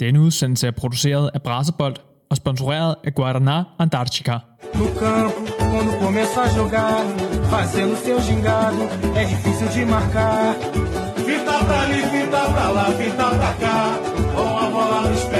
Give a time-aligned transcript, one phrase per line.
[0.00, 1.96] Denne udsendelse er produceret af Brasebold
[2.30, 4.36] og sponsoreret af Guaraná Antarctica.
[4.74, 5.40] No campo,
[5.72, 6.96] quando começa a jogar,
[7.54, 8.82] fazendo seu gingado,
[9.20, 10.54] é difícil de marcar.
[11.26, 13.78] Fita pra ali, fita pra lá, fita pra cá.
[14.34, 15.39] Com a bola nos pés,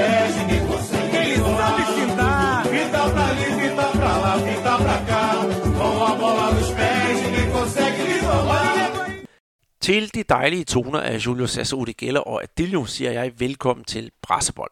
[9.81, 14.71] Til de dejlige toner af Julio Cesar Udigella og Adilio siger jeg velkommen til Brassebold.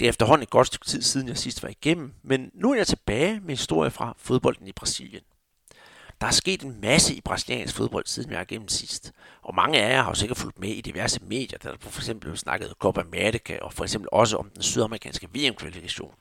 [0.00, 2.76] Det er efterhånden et godt stykke tid siden jeg sidst var igennem, men nu er
[2.76, 5.22] jeg tilbage med historie fra fodbolden i Brasilien.
[6.20, 9.12] Der er sket en masse i brasiliansk fodbold, siden jeg er igennem sidst.
[9.42, 12.20] Og mange af jer har jo sikkert fulgt med i diverse medier, der for eksempel
[12.20, 16.14] blev snakket Copa America og for eksempel også om den sydamerikanske VM-kvalifikation.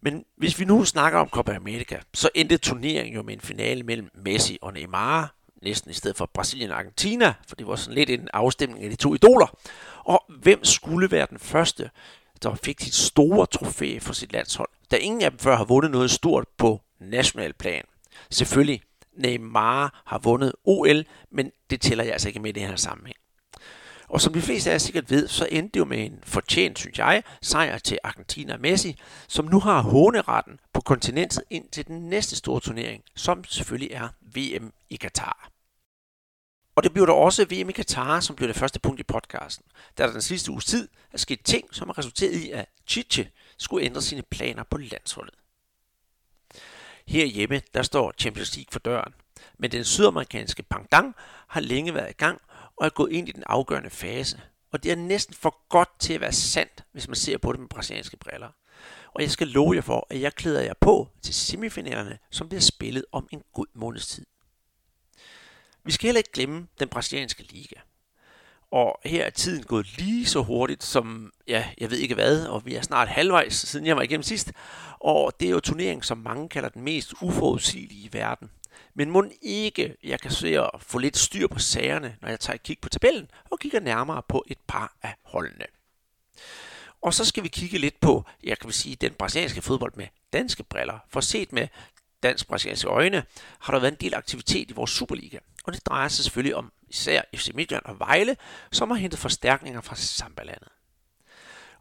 [0.00, 3.82] Men hvis vi nu snakker om Copa America, så endte turneringen jo med en finale
[3.82, 7.94] mellem Messi og Neymar, næsten i stedet for Brasilien og Argentina, for det var sådan
[7.94, 9.58] lidt en afstemning af de to idoler.
[10.04, 11.90] Og hvem skulle være den første,
[12.42, 15.90] der fik sit store trofæ for sit landshold, da ingen af dem før har vundet
[15.90, 17.84] noget stort på national plan?
[18.30, 18.82] Selvfølgelig,
[19.16, 23.16] Neymar har vundet OL, men det tæller jeg altså ikke med i det her sammenhæng.
[24.08, 26.78] Og som de fleste af jer sikkert ved, så endte det jo med en fortjent,
[26.78, 32.08] synes jeg, sejr til Argentina Messi, som nu har håneretten på kontinentet ind til den
[32.08, 35.53] næste store turnering, som selvfølgelig er VM i Katar.
[36.76, 39.66] Og det bliver der også VM i Katar, som bliver det første punkt i podcasten,
[39.98, 43.30] da der den sidste uges tid er sket ting, som har resulteret i, at Chiche
[43.58, 45.34] skulle ændre sine planer på landsholdet.
[47.06, 49.14] Herhjemme, der står Champions League for døren,
[49.58, 51.14] men den sydamerikanske pangdang
[51.48, 52.40] har længe været i gang
[52.76, 54.40] og er gået ind i den afgørende fase.
[54.72, 57.60] Og det er næsten for godt til at være sandt, hvis man ser på det
[57.60, 58.48] med brasilianske briller.
[59.14, 62.60] Og jeg skal love jer for, at jeg klæder jer på til semifinalerne, som bliver
[62.60, 64.26] spillet om en god måneds tid.
[65.84, 67.76] Vi skal heller ikke glemme den brasilianske liga.
[68.70, 72.66] Og her er tiden gået lige så hurtigt som, ja, jeg ved ikke hvad, og
[72.66, 74.52] vi er snart halvvejs, siden jeg var igennem sidst.
[75.00, 78.50] Og det er jo turneringen, som mange kalder den mest uforudsigelige i verden.
[78.94, 82.54] Men må ikke, jeg kan se at få lidt styr på sagerne, når jeg tager
[82.54, 85.66] et kig på tabellen og kigger nærmere på et par af holdene.
[87.02, 90.62] Og så skal vi kigge lidt på, jeg kan sige, den brasilianske fodbold med danske
[90.62, 90.98] briller.
[91.08, 91.68] For set med
[92.22, 93.24] dansk-brasilianske øjne,
[93.58, 95.38] har der været en del aktivitet i vores Superliga.
[95.64, 98.36] Og det drejer sig selvfølgelig om især FC Midtjylland og Vejle,
[98.72, 100.68] som har hentet forstærkninger fra Sambalandet.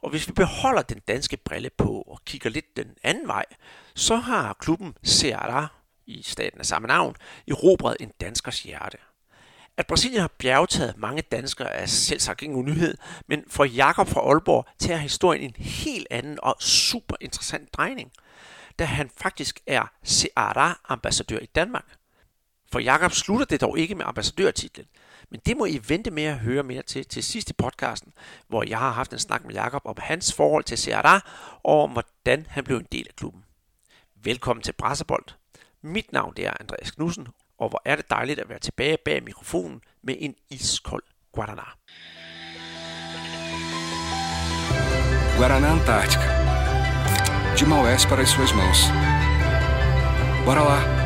[0.01, 3.45] Og hvis vi beholder den danske brille på og kigger lidt den anden vej,
[3.95, 5.65] så har klubben Ceará
[6.05, 7.15] i staten af samme navn
[7.47, 8.97] erobret en danskers hjerte.
[9.77, 14.65] At Brasilien har bjergtaget mange danskere er selvsagt ingen nyhed, men for Jakob fra Aalborg
[14.79, 18.11] tager historien en helt anden og super interessant drejning,
[18.79, 21.85] da han faktisk er Ceará-ambassadør i Danmark.
[22.73, 24.85] For Jakob slutter det dog ikke med ambassadørtitlen,
[25.31, 28.13] men det må I vente med at høre mere til til sidst i podcasten,
[28.47, 31.19] hvor jeg har haft en snak med Jakob om hans forhold til Ceará
[31.63, 33.43] og om hvordan han blev en del af klubben.
[34.23, 35.25] Velkommen til Brasserbold.
[35.81, 39.23] Mit navn det er Andreas Knudsen, og hvor er det dejligt at være tilbage bag
[39.23, 41.03] mikrofonen med en iskold
[41.37, 41.77] Guaraná.
[45.37, 46.29] Guaraná Antártica.
[47.59, 48.79] De Maués para as suas mãos.
[50.45, 51.02] Bora lá!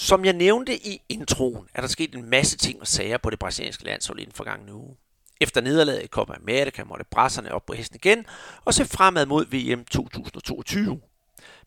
[0.00, 3.38] Som jeg nævnte i introen, er der sket en masse ting og sager på det
[3.38, 4.96] brasilianske landshold i den forgangne uge.
[5.40, 8.26] Efter nederlaget i Copa America måtte brasserne op på hesten igen
[8.64, 11.00] og se fremad mod VM 2022.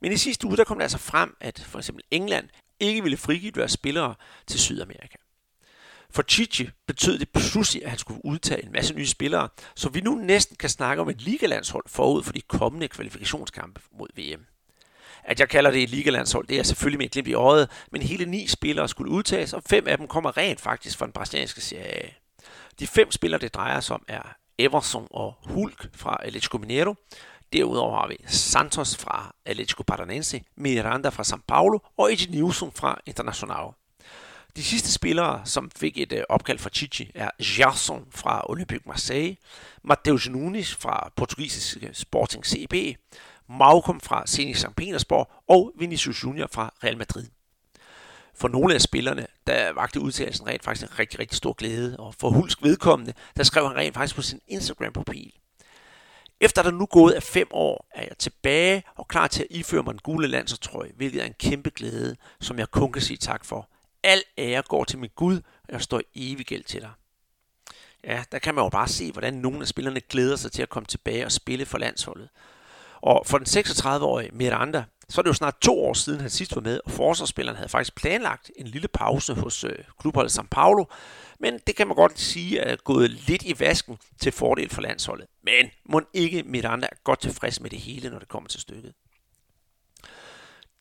[0.02, 2.50] Men i sidste uge der kom det altså frem, at for eksempel England
[2.80, 4.16] ikke ville frigive deres spillere
[4.48, 5.18] til Sydamerika.
[6.10, 10.02] For Chichi betød det pludselig, at han skulle udtage en masse nye spillere, så vi
[10.02, 14.46] nu næsten kan snakke om et ligalandshold forud for de kommende kvalifikationskampe mod VM.
[15.24, 18.02] At jeg kalder det et ligalandshold, det er selvfølgelig med et glimt i øjet, men
[18.02, 21.62] hele ni spillere skulle udtages, og fem af dem kommer rent faktisk fra den brasilianske
[21.62, 22.08] serie A.
[22.80, 24.22] De fem spillere, det drejer sig om, er
[24.58, 26.96] Everson og Hulk fra Atletico Mineiro.
[27.54, 33.68] Derudover har vi Santos fra Atletico Paranense, Miranda fra São Paulo og Ednilson fra Internacional.
[34.56, 39.36] De sidste spillere, som fik et øh, opkald fra Chichi, er Gerson fra Olympique Marseille,
[39.84, 42.74] Mateus Nunes fra portugisiske Sporting CB,
[43.58, 44.76] Malcolm fra Zenit St.
[44.78, 47.28] Petersborg og Vinicius Junior fra Real Madrid.
[48.36, 52.16] For nogle af spillerne, der vagte udtalelsen rent faktisk en rigtig, rigtig stor glæde, og
[52.16, 55.34] for Hulsk vedkommende, der skrev han rent faktisk på sin Instagram-profil.
[56.40, 59.84] Efter der nu gået af fem år, er jeg tilbage og klar til at iføre
[59.84, 63.46] mig den gule landsholdstrøje, hvilket er en kæmpe glæde, som jeg kun kan sige tak
[63.46, 63.70] for.
[64.04, 66.92] Al ære går til min Gud, og jeg står evig gæld til dig.
[68.04, 70.70] Ja, der kan man jo bare se, hvordan nogle af spillerne glæder sig til at
[70.70, 72.30] komme tilbage og spille for landsholdet.
[73.02, 76.56] Og for den 36-årige Miranda, så er det jo snart to år siden, han sidst
[76.56, 80.86] var med, og forsvarsspilleren havde faktisk planlagt en lille pause hos øh, klubholdet São Paulo,
[81.40, 85.28] men det kan man godt sige er gået lidt i vasken til fordel for landsholdet.
[85.44, 88.94] Men må ikke Miranda er godt tilfreds med det hele, når det kommer til stykket.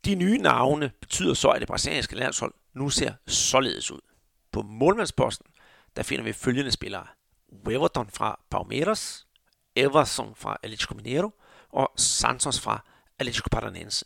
[0.05, 4.01] De nye navne betyder så, at det brasilianske landshold nu ser således ud.
[4.53, 5.47] På målmandsposten,
[5.97, 7.07] der finder vi følgende spillere.
[7.67, 9.27] Weverton fra Palmeiras,
[9.77, 11.31] Everson fra Atlético Mineiro
[11.73, 12.85] og Santos fra
[13.19, 14.05] Atletico Paranense.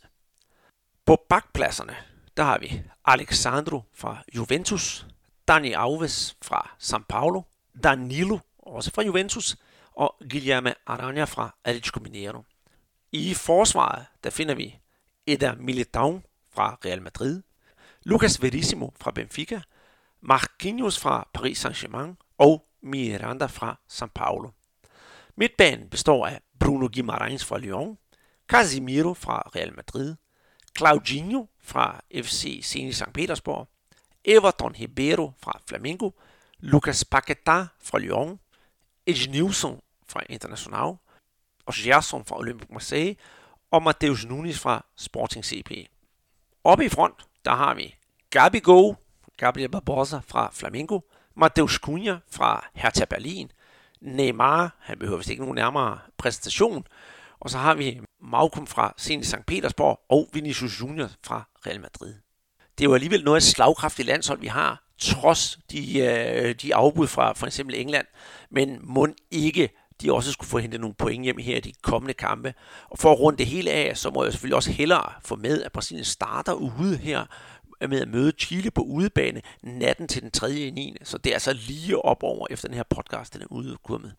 [1.05, 1.95] På bakpladserne,
[2.37, 5.05] der har vi Alexandro fra Juventus,
[5.47, 7.41] Dani Alves fra São Paulo,
[7.83, 9.57] Danilo, også fra Juventus,
[9.93, 12.43] og Guilherme Aranha fra Atletico Mineiro.
[13.11, 14.79] I forsvaret, der finder vi
[15.27, 17.41] Eder Militão fra Real Madrid,
[18.03, 19.61] Lucas Verissimo fra Benfica,
[20.21, 24.51] Marquinhos fra Paris Saint-Germain og Miranda fra São Paulo.
[25.37, 27.97] Midtbanen består af Bruno Guimarães fra Lyon,
[28.47, 30.15] Casimiro fra Real Madrid,
[30.77, 33.13] Claudinho fra FC Zenit St.
[33.13, 33.67] Petersborg,
[34.25, 36.11] Everton Ribeiro fra Flamengo,
[36.59, 38.39] Lucas Paquetá fra Lyon,
[39.05, 40.95] Ednilson fra Internacional,
[41.65, 43.15] og Gerson fra Olympique Marseille,
[43.71, 45.71] og Mateus Nunes fra Sporting CP.
[46.63, 47.15] Oppe i front,
[47.45, 47.95] der har vi
[48.29, 48.93] Gabigo,
[49.37, 50.99] Gabriel Barbosa fra Flamengo,
[51.35, 53.51] Mateus Cunha fra Hertha Berlin,
[54.01, 56.83] Neymar, han behøver vist ikke nogen nærmere præsentation,
[57.39, 59.45] og så har vi Malcolm fra Zenit St.
[59.47, 62.13] Petersborg og Vinicius Junior fra Real Madrid.
[62.77, 66.75] Det er jo alligevel noget af et slagkraftigt landshold, vi har, trods de, øh, de
[66.75, 68.05] afbud fra for eksempel England,
[68.51, 69.69] men må ikke
[70.01, 72.53] de også skulle få hentet nogle point hjem her i de kommende kampe.
[72.89, 75.63] Og for at runde det hele af, så må jeg selvfølgelig også hellere få med,
[75.63, 77.25] at Brasilien starter ude her
[77.87, 80.51] med at møde Chile på udebane natten til den 3.
[80.51, 80.95] i 9.
[81.03, 84.13] Så det er altså lige op over efter den her podcast, den er udkommet.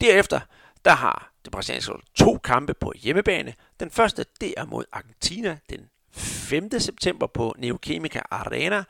[0.00, 0.40] Derefter,
[0.84, 3.54] der har det brasilianske to kampe på hjemmebane.
[3.80, 5.80] Den første, det er mod Argentina den
[6.12, 6.70] 5.
[6.78, 8.84] september på Neoquímica Arena.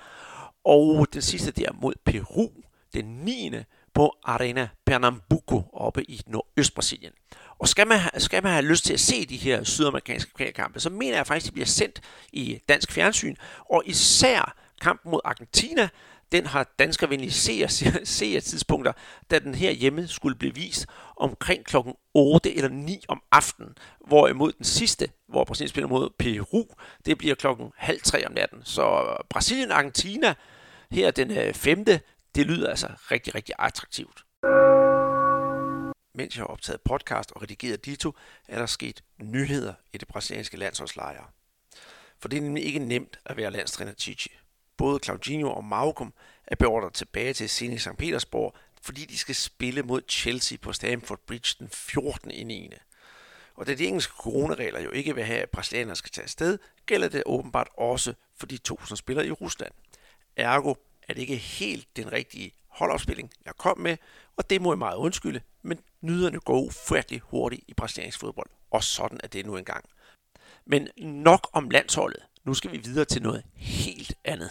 [0.65, 2.49] Og den sidste, det er mod Peru
[2.95, 3.50] den 9
[3.95, 7.12] på Arena Pernambuco oppe i Nordøst-Brasilien.
[7.59, 10.91] Og skal man, skal man have lyst til at se de her sydamerikanske kvalkampe, så
[10.91, 12.01] mener jeg faktisk, at de bliver sendt
[12.33, 13.37] i dansk fjernsyn.
[13.71, 15.89] Og især kampen mod Argentina,
[16.33, 18.93] den har danskervenlige seer, tidspunkter,
[19.31, 20.87] da den her hjemme skulle blive vist
[21.17, 23.75] omkring klokken 8 eller 9 om aftenen.
[24.07, 26.65] Hvorimod den sidste, hvor Brasilien spiller mod Peru,
[27.07, 28.59] det bliver klokken halv tre om natten.
[28.65, 30.35] Så Brasilien-Argentina
[30.91, 31.85] her den øh, 5.
[32.35, 34.25] Det lyder altså rigtig, rigtig attraktivt.
[36.16, 38.12] Mens jeg har optaget podcast og redigeret dito,
[38.49, 41.26] er der sket nyheder i det brasilianske landsholdslejre.
[42.19, 44.31] For det er nemlig ikke nemt at være landstræner Chichi.
[44.76, 46.12] Både Claudinho og Malcolm
[46.46, 47.96] er beordret tilbage til Zenit St.
[47.99, 52.31] Petersborg, fordi de skal spille mod Chelsea på Stamford Bridge den 14.
[52.31, 52.72] i 9.
[53.55, 57.08] Og da de engelske coronaregler jo ikke vil have, at brasilianerne skal tage afsted, gælder
[57.08, 59.72] det åbenbart også for de to, som spiller i Rusland.
[60.37, 60.75] Ergo
[61.08, 63.97] er det ikke helt den rigtige holdopspilling, jeg kom med,
[64.37, 68.85] og det må jeg meget undskylde, men nyderne går ufattelig hurtigt i brasiliansk fodbold, og
[68.85, 69.85] sådan er det nu engang.
[70.67, 72.23] Men nok om landsholdet.
[72.44, 74.50] Nu skal vi videre til noget helt andet.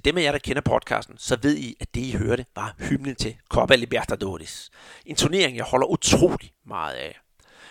[0.00, 2.74] Til dem af jer, der kender podcasten, så ved I, at det I hørte var
[2.78, 4.70] hymnen til Copa Libertadores.
[5.06, 7.20] En turnering, jeg holder utrolig meget af.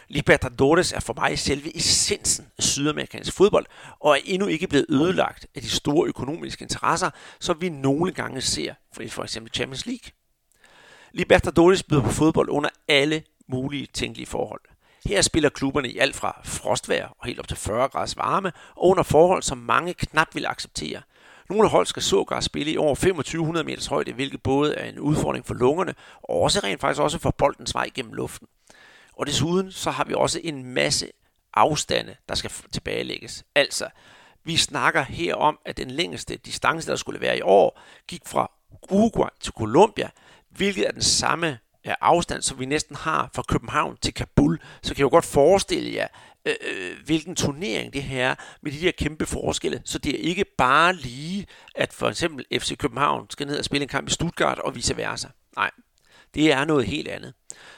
[0.08, 3.66] Libertadores er for mig selve essensen af sydamerikansk fodbold,
[4.00, 7.10] og er endnu ikke blevet ødelagt af de store økonomiske interesser,
[7.40, 10.12] som vi nogle gange ser fra for eksempel Champions League.
[11.12, 14.62] Libertadores byder på fodbold under alle mulige tænkelige forhold.
[15.06, 18.88] Her spiller klubberne i alt fra frostvær og helt op til 40 grads varme, og
[18.88, 21.02] under forhold, som mange knap vil acceptere–
[21.50, 25.46] nogle hold skal sågar spille i over 2500 meters højde, hvilket både er en udfordring
[25.46, 28.48] for lungerne, og også rent faktisk også for boldens vej gennem luften.
[29.14, 31.08] Og desuden så har vi også en masse
[31.54, 33.44] afstande, der skal tilbagelægges.
[33.56, 33.90] Altså,
[34.44, 38.52] vi snakker her om, at den længste distance, der skulle være i år, gik fra
[38.92, 40.10] Uruguay til Colombia,
[40.50, 44.60] hvilket er den samme øh, afstand, som vi næsten har fra København til Kabul.
[44.82, 46.08] Så kan jeg jo godt forestille jer,
[46.46, 49.82] Øh, øh, hvilken turnering det her er, med de der kæmpe forskelle.
[49.86, 53.84] Så det er ikke bare lige, at for eksempel FC København skal ned og spille
[53.84, 55.28] en kamp i Stuttgart og vice versa.
[55.56, 55.72] Nej,
[56.34, 57.34] det er noget helt andet.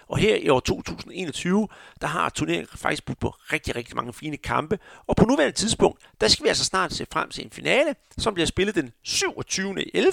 [0.08, 1.68] Og her i år 2021,
[2.02, 4.80] der har turneringen faktisk budt på rigtig, rigtig mange fine kampe.
[5.08, 8.34] Og på nuværende tidspunkt, der skal vi altså snart se frem til en finale, som
[8.34, 9.96] bliver spillet den 27.
[9.96, 10.12] 11.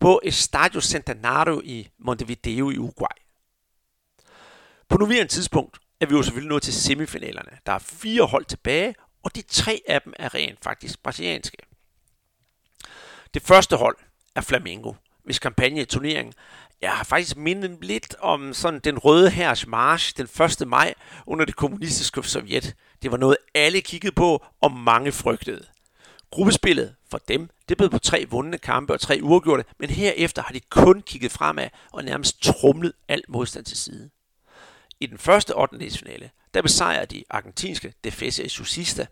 [0.00, 3.16] på Estadio Centenario i Montevideo i Uruguay.
[4.88, 7.58] På nuværende tidspunkt er vi jo selvfølgelig nået til semifinalerne.
[7.66, 11.56] Der er fire hold tilbage, og de tre af dem er rent faktisk brasilianske.
[13.34, 13.96] Det første hold
[14.34, 14.92] er Flamengo,
[15.24, 16.34] hvis kampagne i turneringen
[16.80, 20.28] jeg har faktisk mindet lidt om sådan den røde hærs march den
[20.62, 20.68] 1.
[20.68, 20.94] maj
[21.26, 22.76] under det kommunistiske Sovjet.
[23.02, 25.66] Det var noget, alle kiggede på, og mange frygtede.
[26.30, 30.52] Gruppespillet for dem, det blev på tre vundne kampe og tre uafgjorte, men herefter har
[30.52, 34.10] de kun kigget fremad og nærmest trumlet alt modstand til side.
[35.00, 35.90] I den første 8.
[35.90, 39.06] finale, der besejrede de argentinske Defesa Susista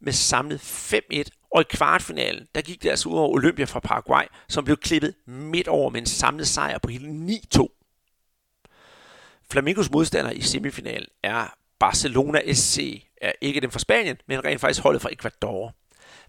[0.00, 4.24] med samlet 5-1, og i kvartfinalen, der gik det altså ud over Olympia fra Paraguay,
[4.48, 7.08] som blev klippet midt over med en samlet sejr på hele
[7.56, 7.66] 9-2.
[9.50, 14.82] Flamingos modstander i semifinalen er Barcelona SC, er ikke den fra Spanien, men rent faktisk
[14.82, 15.74] holdet fra Ecuador.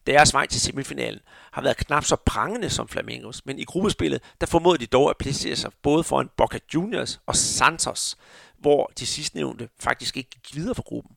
[0.07, 1.19] Deres vej til semifinalen
[1.51, 5.17] har været knap så prangende som Flamingos, men i gruppespillet der formåede de dog at
[5.17, 8.17] placere sig både foran Boca Juniors og Santos,
[8.63, 11.15] hvor de sidstnævnte faktisk ikke gik videre for gruppen.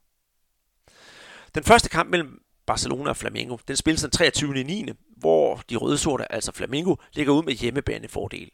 [1.54, 4.64] Den første kamp mellem Barcelona og Flamengo, den spilles den 23.
[4.64, 4.86] 9.,
[5.16, 8.50] hvor de røde sorte, altså Flamengo, ligger ud med hjemmebanefordel.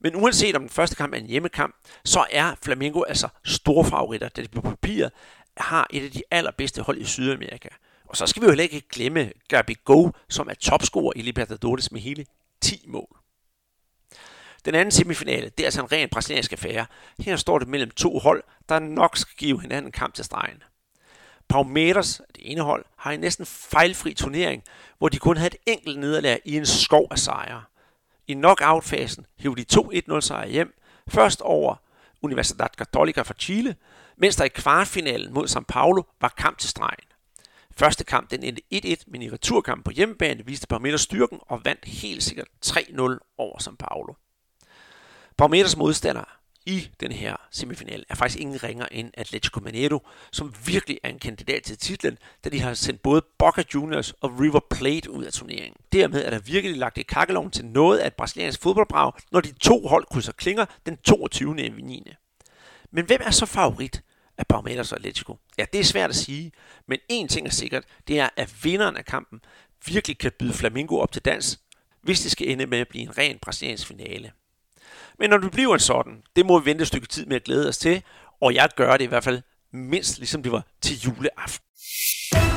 [0.00, 4.28] Men uanset om den første kamp er en hjemmekamp, så er Flamengo altså store favoritter,
[4.28, 5.12] da de på papiret
[5.56, 7.68] har et af de allerbedste hold i Sydamerika.
[8.04, 11.92] Og så skal vi jo heller ikke glemme Gabi Go, som er topscorer i Libertadores
[11.92, 12.26] med hele
[12.60, 13.21] 10 mål.
[14.64, 16.86] Den anden semifinale, det er altså en ren brasiliansk affære.
[17.20, 20.62] Her står det mellem to hold, der nok skal give hinanden kamp til stregen.
[21.48, 24.62] Palmeiras, det ene hold, har en næsten fejlfri turnering,
[24.98, 27.62] hvor de kun havde et enkelt nederlag i en skov af sejre.
[28.26, 30.74] I knockout-fasen hævde de to 1-0 sejre hjem,
[31.08, 31.76] først over
[32.22, 33.76] Universidad Católica fra Chile,
[34.16, 37.04] mens der i kvartfinalen mod São Paulo var kamp til stregen.
[37.76, 41.84] Første kamp den endte 1-1, men i returkampen på hjemmebane viste Palmeiras styrken og vandt
[41.84, 44.14] helt sikkert 3-0 over São Paulo.
[45.38, 46.24] Palmeiras modstander
[46.66, 51.18] i den her semifinal er faktisk ingen ringer end Atletico Mineiro, som virkelig er en
[51.18, 55.32] kandidat til titlen, da de har sendt både Boca Juniors og River Plate ud af
[55.32, 55.76] turneringen.
[55.92, 59.52] Dermed er der virkelig lagt et kakkelovn til noget af et brasiliansk fodboldbrag, når de
[59.52, 61.54] to hold krydser klinger den 22.
[61.54, 62.04] 9.
[62.90, 64.02] Men hvem er så favorit
[64.38, 65.36] af Palmeiras og Atletico?
[65.58, 66.52] Ja, det er svært at sige,
[66.86, 69.40] men en ting er sikkert, det er, at vinderen af kampen
[69.86, 71.60] virkelig kan byde Flamingo op til dans,
[72.02, 74.32] hvis det skal ende med at blive en ren brasiliansk finale.
[75.22, 77.44] Men når du bliver en sådan, det må vi vente et stykke tid med at
[77.44, 78.02] glæde os til,
[78.40, 82.51] og jeg gør det i hvert fald mindst ligesom det var til juleaften.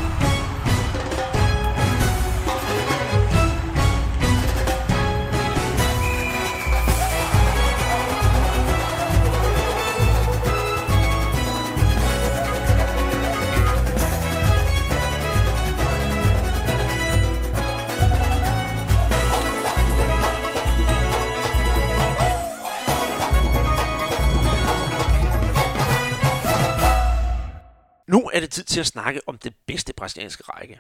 [28.08, 30.80] Nu er det tid til at snakke om det bedste brasilianske række.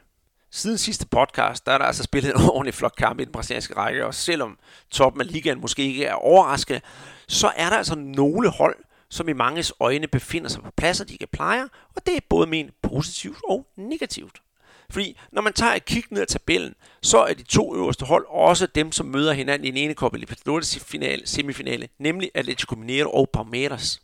[0.51, 3.75] Siden sidste podcast, der er der altså spillet en ordentlig flot kamp i den brasilianske
[3.75, 4.57] række, og selvom
[4.91, 6.81] toppen af ligaen måske ikke er overraskende,
[7.27, 8.75] så er der altså nogle hold,
[9.09, 12.47] som i manges øjne befinder sig på pladser, de ikke plejer, og det er både
[12.47, 14.41] ment positivt og negativt.
[14.89, 18.25] Fordi når man tager et kig ned ad tabellen, så er de to øverste hold
[18.29, 20.79] også dem, som møder hinanden i en ene Copa Libertadores
[21.25, 24.01] semifinale, nemlig Atletico Mineiro og Palmeiras.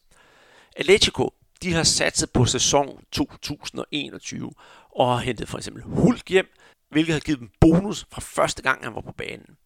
[0.75, 4.51] Atletico de har satset på sæson 2021
[4.96, 6.48] og har hentet for eksempel Hulk hjem,
[6.89, 9.58] hvilket har givet dem bonus fra første gang, han var på banen.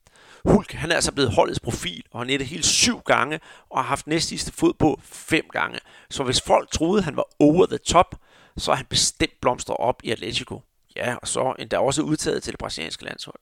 [0.45, 3.87] Hulk han er altså blevet holdets profil og har nettet hele syv gange og har
[3.87, 5.79] haft næstsidste fod på fem gange.
[6.09, 8.15] Så hvis folk troede, han var over the top,
[8.57, 10.61] så er han bestemt blomstret op i Atletico.
[10.95, 13.39] Ja, og så endda også udtaget til det brasilianske landshold.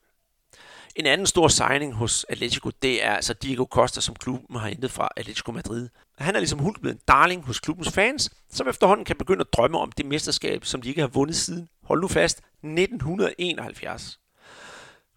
[0.96, 4.90] En anden stor signing hos Atletico, det er altså Diego Costa, som klubben har hentet
[4.90, 5.88] fra Atletico Madrid.
[6.18, 9.52] Han er ligesom Hulk blevet en darling hos klubbens fans, som efterhånden kan begynde at
[9.52, 14.18] drømme om det mesterskab, som de ikke har vundet siden, hold nu fast, 1971.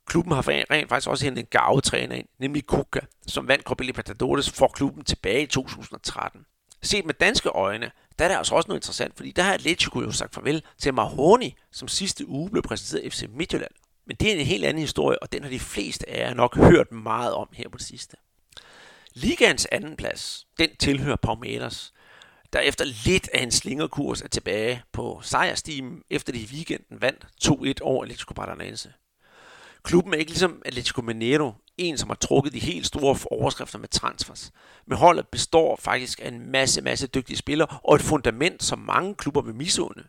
[0.06, 4.50] Klubben har rent faktisk også hentet en gavetræner ind, nemlig Kuka, som vandt Copa Libertadores
[4.50, 6.46] for klubben tilbage i 2013.
[6.82, 10.02] Set med danske øjne, der er der altså også noget interessant, fordi der har Atletico
[10.02, 13.72] jo sagt farvel til Mahoney, som sidste uge blev præsenteret af FC Midtjylland.
[14.08, 16.56] Men det er en helt anden historie, og den har de fleste af jer nok
[16.56, 18.18] hørt meget om her på det sidste.
[19.22, 21.94] Ligans anden plads, den tilhører Palmeiras,
[22.54, 27.28] der efter lidt af en slingerkurs er tilbage på sejrstimen, efter de i weekenden vandt
[27.44, 28.94] 2-1 over Atletico Paranaense.
[29.84, 33.88] Klubben er ikke ligesom Atletico Mineiro, en som har trukket de helt store overskrifter med
[33.88, 34.52] transfers.
[34.86, 39.16] Men holdet består faktisk af en masse, masse dygtige spillere og et fundament, som mange
[39.16, 40.04] klubber vil misunde.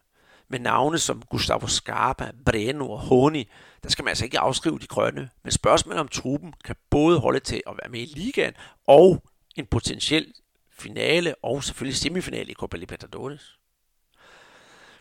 [0.49, 3.50] Med navne som Gustavo Scarpa, Breno og Honi,
[3.82, 5.30] der skal man altså ikke afskrive de grønne.
[5.42, 8.52] Men spørgsmålet om truppen kan både holde til at være med i ligaen
[8.87, 9.23] og
[9.56, 10.32] en potentiel
[10.78, 13.58] finale og selvfølgelig semifinale i Copa Libertadores.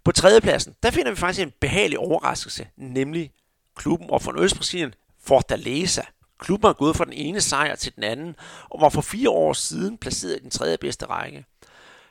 [0.04, 3.32] På tredjepladsen, der finder vi faktisk en behagelig overraskelse, nemlig
[3.76, 4.94] klubben og fra Østbrasilien,
[5.24, 6.02] Fortaleza.
[6.40, 8.36] Klubben har gået fra den ene sejr til den anden,
[8.70, 11.46] og var for fire år siden placeret i den tredje bedste række.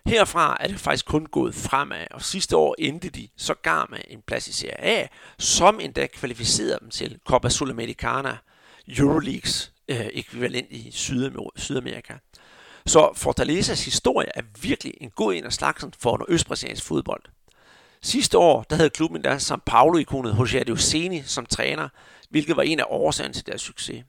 [0.07, 4.23] Herfra er det faktisk kun gået fremad, og sidste år endte de sågar med en
[4.27, 5.07] plads i Serie A,
[5.39, 8.37] som endda kvalificerede dem til Copa Sudamericana,
[8.99, 10.91] Euroleagues øh, ekvivalent i
[11.57, 12.15] Sydamerika.
[12.87, 17.23] Så Fortalezas historie er virkelig en god en af slagsen for østbrasiliansk fodbold.
[18.03, 21.89] Sidste år der havde klubben der São Paulo-ikonet José Dioceni som træner,
[22.31, 24.05] hvilket var en af årsagerne til deres succes.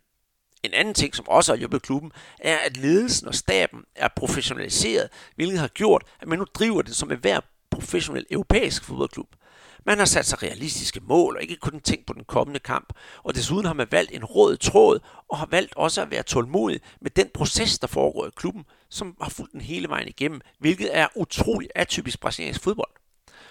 [0.64, 5.10] En anden ting, som også har hjulpet klubben, er, at ledelsen og staben er professionaliseret,
[5.36, 7.40] hvilket har gjort, at man nu driver det som en hver
[7.72, 9.28] professionel europæisk fodboldklub.
[9.86, 13.36] Man har sat sig realistiske mål og ikke kun tænkt på den kommende kamp, og
[13.36, 15.00] desuden har man valgt en rød tråd
[15.30, 19.16] og har valgt også at være tålmodig med den proces, der foregår i klubben, som
[19.22, 22.92] har fulgt den hele vejen igennem, hvilket er utrolig atypisk brasiliansk fodbold.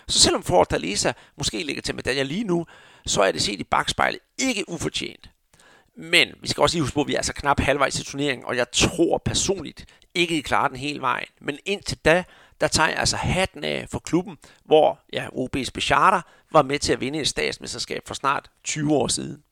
[0.09, 2.67] Så selvom Fortaleza måske ligger til medaljer lige nu,
[3.07, 5.31] så er det set i bagspejlet ikke ufortjent.
[5.97, 8.47] Men vi skal også lige huske på, at vi er altså knap halvvejs til turneringen,
[8.47, 9.85] og jeg tror personligt
[10.15, 11.29] ikke, I klarer den hele vejen.
[11.41, 12.25] Men indtil da,
[12.61, 16.21] der tager jeg altså hatten af for klubben, hvor ja, OB's Becharter
[16.53, 19.43] var med til at vinde et statsmesterskab for snart 20 år siden.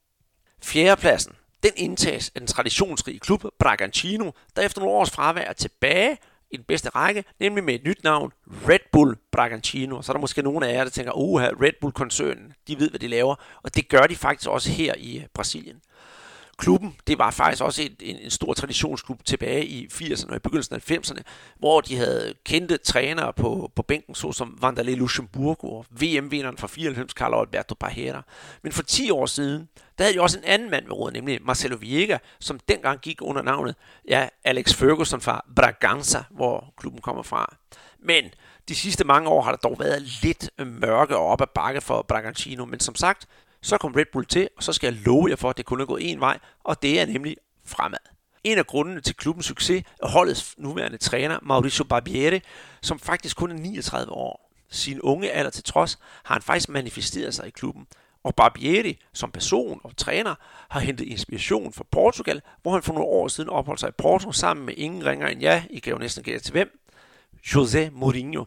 [0.63, 1.33] Fjerdepladsen,
[1.63, 6.19] den indtages af den traditionsrige klub Bragantino, der efter nogle års fravær er tilbage
[6.51, 8.33] i den bedste række, nemlig med et nyt navn,
[8.69, 10.03] Red Bull Bragantino.
[10.03, 13.01] Så er der måske nogle af jer, der tænker, uha, Red Bull-koncernen, de ved, hvad
[13.01, 15.81] de laver, og det gør de faktisk også her i Brasilien
[16.59, 20.39] klubben, det var faktisk også en, en, en stor traditionsklub tilbage i 80'erne og i
[20.39, 21.23] begyndelsen af 90'erne,
[21.59, 27.13] hvor de havde kendte trænere på, på bænken, såsom Vanderlei Luxemburgo og VM-vinderen fra 94,
[27.13, 28.23] Carlo Alberto Barrera.
[28.63, 29.69] Men for 10 år siden,
[29.99, 33.23] der havde de også en anden mand ved rådet, nemlig Marcelo Viega, som dengang gik
[33.23, 33.75] under navnet
[34.09, 37.57] ja, Alex Ferguson fra Braganza, hvor klubben kommer fra.
[38.03, 38.25] Men
[38.69, 42.03] de sidste mange år har der dog været lidt mørke og op ad bakke for
[42.09, 43.27] Bragantino, men som sagt,
[43.65, 45.81] så kom Red Bull til, og så skal jeg love jer for, at det kun
[45.81, 47.99] er gået én vej, og det er nemlig fremad.
[48.45, 52.41] En af grundene til klubbens succes er holdets nuværende træner, Mauricio Barbieri,
[52.83, 54.51] som faktisk kun er 39 år.
[54.71, 57.87] Sin unge alder til trods har han faktisk manifesteret sig i klubben.
[58.25, 60.35] Og Barbieri som person og træner
[60.71, 64.33] har hentet inspiration fra Portugal, hvor han for nogle år siden opholdt sig i Porto
[64.33, 66.81] sammen med ingen ringer end ja, I kan jo næsten gætte til hvem,
[67.47, 68.45] José Mourinho.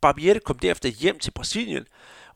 [0.00, 1.86] Barbieri kom derefter hjem til Brasilien,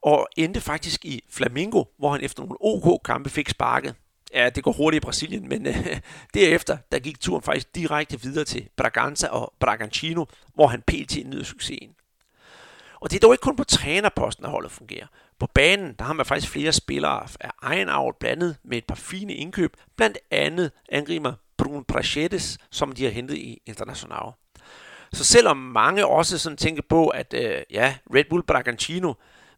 [0.05, 3.95] og endte faktisk i Flamingo, hvor han efter nogle OK-kampe fik sparket.
[4.35, 6.01] Ja, det går hurtigt i Brasilien, men øh,
[6.35, 11.17] derefter der gik turen faktisk direkte videre til Braganza og Bragantino, hvor han pt.
[11.27, 11.95] nyder succesen.
[13.01, 15.07] Og det er dog ikke kun på trænerposten, at holdet fungerer.
[15.38, 18.95] På banen, der har man faktisk flere spillere af egen avl blandet med et par
[18.95, 24.33] fine indkøb, blandt andet angriber Bruno Prachedes, som de har hentet i International.
[25.12, 29.14] Så selvom mange også sådan tænker på, at øh, ja, Red Bull Bragantino,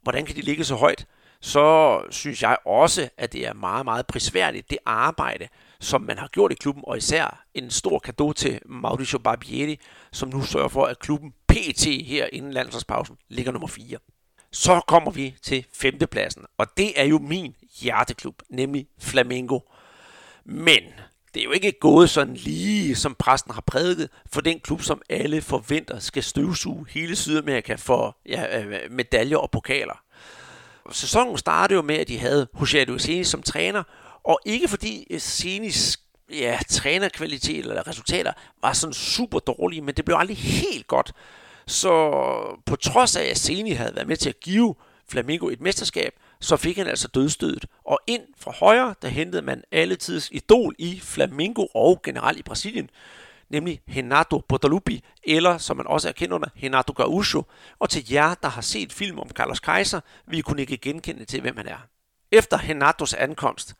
[0.07, 1.07] hvordan kan de ligge så højt?
[1.41, 5.49] Så synes jeg også, at det er meget, meget prisværdigt, det arbejde,
[5.81, 9.81] som man har gjort i klubben, og især en stor gave til Mauricio Barbieri,
[10.13, 13.99] som nu sørger for, at klubben PT her inden landsholdspausen ligger nummer 4.
[14.53, 19.61] Så kommer vi til femtepladsen, og det er jo min hjerteklub, nemlig Flamengo.
[20.45, 20.83] Men
[21.37, 25.03] det er jo ikke gået sådan lige, som præsten har prædiket, for den klub, som
[25.09, 30.03] alle forventer skal støvsuge hele Sydamerika for ja, øh, medaljer og pokaler.
[30.93, 33.83] Sæsonen startede jo med, at de havde José Seni som træner,
[34.25, 36.01] og ikke fordi øh, Senis
[36.33, 41.13] ja, trænerkvalitet eller resultater var sådan super dårlige, men det blev aldrig helt godt.
[41.67, 41.91] Så
[42.67, 44.75] på trods af, at Seni havde været med til at give
[45.09, 47.67] Flamengo et mesterskab, så fik han altså dødstødet.
[47.85, 52.43] Og ind fra højre, der hentede man alle tids idol i Flamengo og generelt i
[52.43, 52.91] Brasilien,
[53.49, 57.43] nemlig Renato Portaluppi, eller som man også er kendt under, Renato Gaúcho.
[57.79, 61.41] Og til jer, der har set film om Carlos Kaiser, vi kunne ikke genkende til,
[61.41, 61.87] hvem han er.
[62.33, 63.75] Efter Renatos ankomst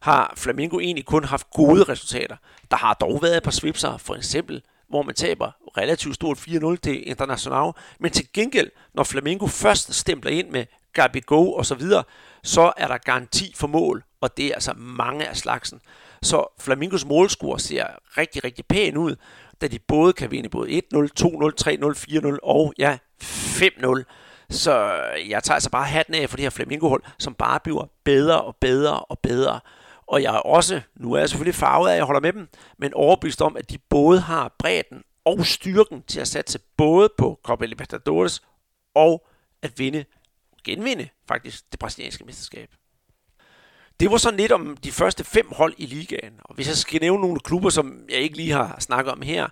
[0.00, 2.36] har Flamengo egentlig kun haft gode resultater.
[2.70, 6.76] Der har dog været et par svipser, for eksempel hvor man taber relativt stort 4-0
[6.82, 7.72] til International.
[8.00, 12.04] Men til gengæld, når Flamengo først stempler ind med Gabigol og så videre,
[12.42, 15.80] så er der garanti for mål, og det er altså mange af slagsen.
[16.22, 17.86] Så Flamingos målscore ser
[18.18, 19.16] rigtig, rigtig pæn ud,
[19.60, 20.78] da de både kan vinde både 1-0,
[21.20, 24.02] 2-0, 3-0, 4-0 og ja, 5-0.
[24.50, 24.72] Så
[25.28, 28.56] jeg tager altså bare hatten af for det her Flamingo-hold, som bare bliver bedre og
[28.60, 29.60] bedre og bedre.
[30.06, 32.48] Og jeg er også, nu er jeg selvfølgelig farvet af, at jeg holder med dem,
[32.78, 37.40] men overbevist om, at de både har bredden og styrken til at satse både på
[37.44, 38.42] Copa Libertadores
[38.94, 39.26] og
[39.62, 40.04] at vinde,
[40.64, 42.70] genvinde faktisk det brasilianske mesterskab.
[44.00, 46.32] Det var sådan lidt om de første fem hold i ligaen.
[46.44, 49.48] Og hvis jeg skal nævne nogle klubber, som jeg ikke lige har snakket om her,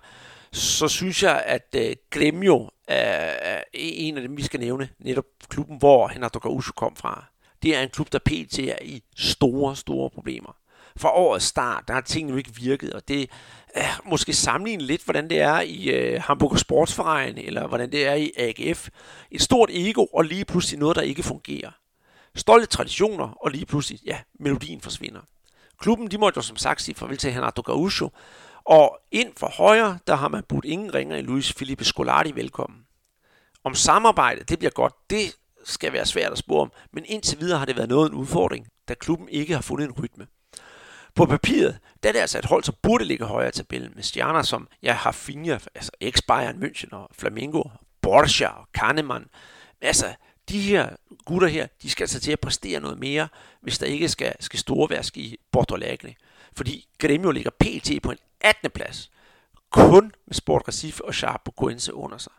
[0.51, 4.89] så synes jeg, at øh, uh, Gremio er en af dem, vi skal nævne.
[4.99, 7.25] Netop klubben, hvor Renato Gaúcho kom fra.
[7.63, 8.59] Det er en klub, der pt.
[8.59, 10.55] er i store, store problemer.
[10.97, 13.29] Fra årets start, der har tingene jo ikke virket, og det
[13.77, 18.13] øh, måske sammenligne lidt, hvordan det er i øh, Hamburg Sportsverein, eller hvordan det er
[18.13, 18.89] i AGF.
[19.31, 21.71] Et stort ego, og lige pludselig noget, der ikke fungerer.
[22.35, 25.21] Stolte traditioner, og lige pludselig, ja, melodien forsvinder.
[25.79, 28.09] Klubben, de måtte jo som sagt sige farvel til Renato Gaúcho,
[28.65, 32.79] og ind for højre, der har man budt ingen ringer i Luis Felipe Scolari velkommen.
[33.63, 37.59] Om samarbejdet, det bliver godt, det skal være svært at spore om, men indtil videre
[37.59, 40.27] har det været noget en udfordring, da klubben ikke har fundet en rytme.
[41.15, 44.03] På papiret, der er det altså et hold, som burde ligge højere i tabellen, med
[44.03, 47.63] stjerner som jeg har Finja, altså ex-Bayern München og Flamingo,
[48.01, 49.25] Borja og Kahneman.
[49.81, 50.13] Altså,
[50.49, 50.89] de her
[51.25, 53.27] gutter her, de skal altså til at præstere noget mere,
[53.61, 56.13] hvis der ikke skal, skal storværsk i Porto Alegre.
[56.53, 58.03] Fordi Gremio ligger pt.
[58.03, 58.71] på en 18.
[58.71, 59.11] plads.
[59.69, 62.33] Kun med Sport Recife og Sharp Coense under sig.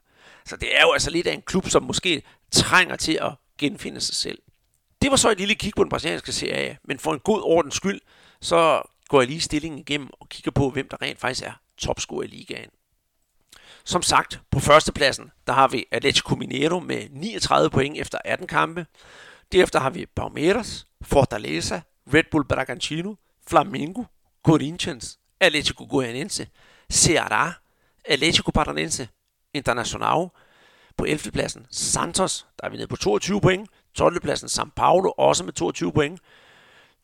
[0.44, 4.00] Så det er jo altså lidt af en klub, som måske trænger til at genfinde
[4.00, 4.38] sig selv.
[5.02, 7.74] Det var så et lille kig på den brasilianske serie, men for en god ordens
[7.74, 8.00] skyld,
[8.40, 12.22] så går jeg lige stillingen igennem og kigger på, hvem der rent faktisk er topscorer
[12.22, 12.70] i ligaen.
[13.84, 18.86] Som sagt, på førstepladsen, der har vi Atletico Mineiro med 39 point efter 18 kampe.
[19.52, 21.80] Derefter har vi Palmeiras, Fortaleza,
[22.14, 23.14] Red Bull Bragantino,
[23.48, 24.02] Flamengo,
[24.44, 26.48] Corinthians, Atletico Goianense,
[26.92, 27.50] Ceará,
[28.04, 29.08] Atletico Paranense,
[29.54, 30.28] Internacional.
[30.96, 31.32] På 11.
[31.32, 33.70] pladsen Santos, der er vi nede på 22 point.
[33.94, 34.20] 12.
[34.20, 36.20] pladsen São Paulo, også med 22 point.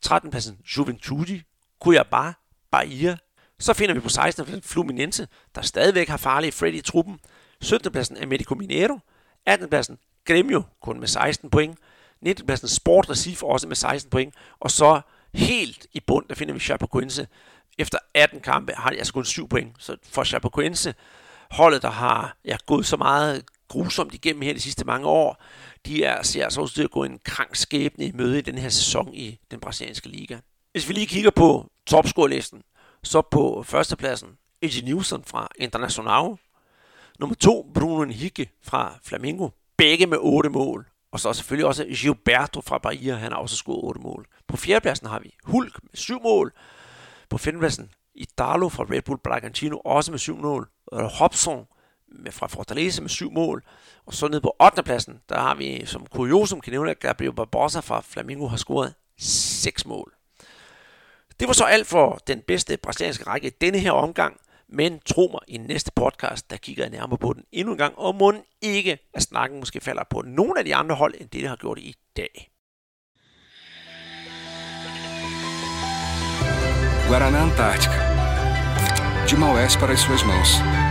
[0.03, 0.31] 13.
[0.31, 1.43] pladsen Juventude,
[1.85, 2.33] Cuiabá,
[2.71, 3.17] Bahia.
[3.59, 4.45] Så finder vi på 16.
[4.45, 7.21] pladsen Fluminense, der stadigvæk har farlige Freddy i truppen.
[7.61, 7.93] 17.
[7.93, 8.99] pladsen Américo Mineiro.
[9.47, 9.69] 18.
[9.69, 11.79] pladsen Gremio, kun med 16 point.
[12.21, 12.47] 19.
[12.47, 14.35] pladsen Sport Recife, også med 16 point.
[14.61, 15.01] Og så
[15.35, 17.29] helt i bund, der finder vi Chapecoense.
[17.79, 19.77] Efter 18 kampe har de altså kun 7 point.
[19.79, 20.95] Så for Chapecoense,
[21.51, 25.43] holdet, der har ja, gået så meget grusomt igennem her de sidste mange år,
[25.87, 28.59] de er, ser altså ud til at gå en krank skæbne i møde i den
[28.59, 30.39] her sæson i den brasilianske liga.
[30.73, 32.63] Hvis vi lige kigger på topscorelisten,
[33.03, 34.29] så på førstepladsen
[34.63, 36.37] Eddie Nilsson fra Internacional.
[37.19, 39.49] Nummer to, Bruno Henrique fra Flamengo.
[39.77, 40.87] Begge med 8 mål.
[41.13, 44.27] Og så selvfølgelig også Gilberto fra Bahia, han har også scoret 8 mål.
[44.49, 46.53] På fjerdepladsen har vi Hulk med 7 mål.
[47.31, 50.69] På femtepladsen Italo fra Red Bull Bragantino, også med 7 mål.
[50.87, 51.67] Og Hobson
[52.13, 53.63] med, fra Fortaleza med syv mål.
[54.07, 54.83] Og så nede på 8.
[54.83, 58.95] pladsen, der har vi som kuriosum kan nævne, at Gabriel Barbosa fra Flamengo har scoret
[59.19, 60.13] seks mål.
[61.41, 64.41] Det var så alt for den bedste brasilianske række i denne her omgang.
[64.69, 67.99] Men tro mig, i næste podcast, der kigger jeg nærmere på den endnu en gang,
[67.99, 71.41] og må ikke, at snakken måske falder på nogle af de andre hold, end det,
[71.41, 72.51] det har gjort i dag.
[77.09, 77.99] Guaraná Antártica.
[79.31, 80.88] De Maués para as suas mãos.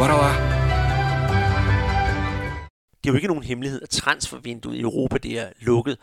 [0.00, 0.32] Bora!
[3.02, 5.98] Det er jo ikke nogen hemmelighed, at transfervinduet i Europa det er lukket.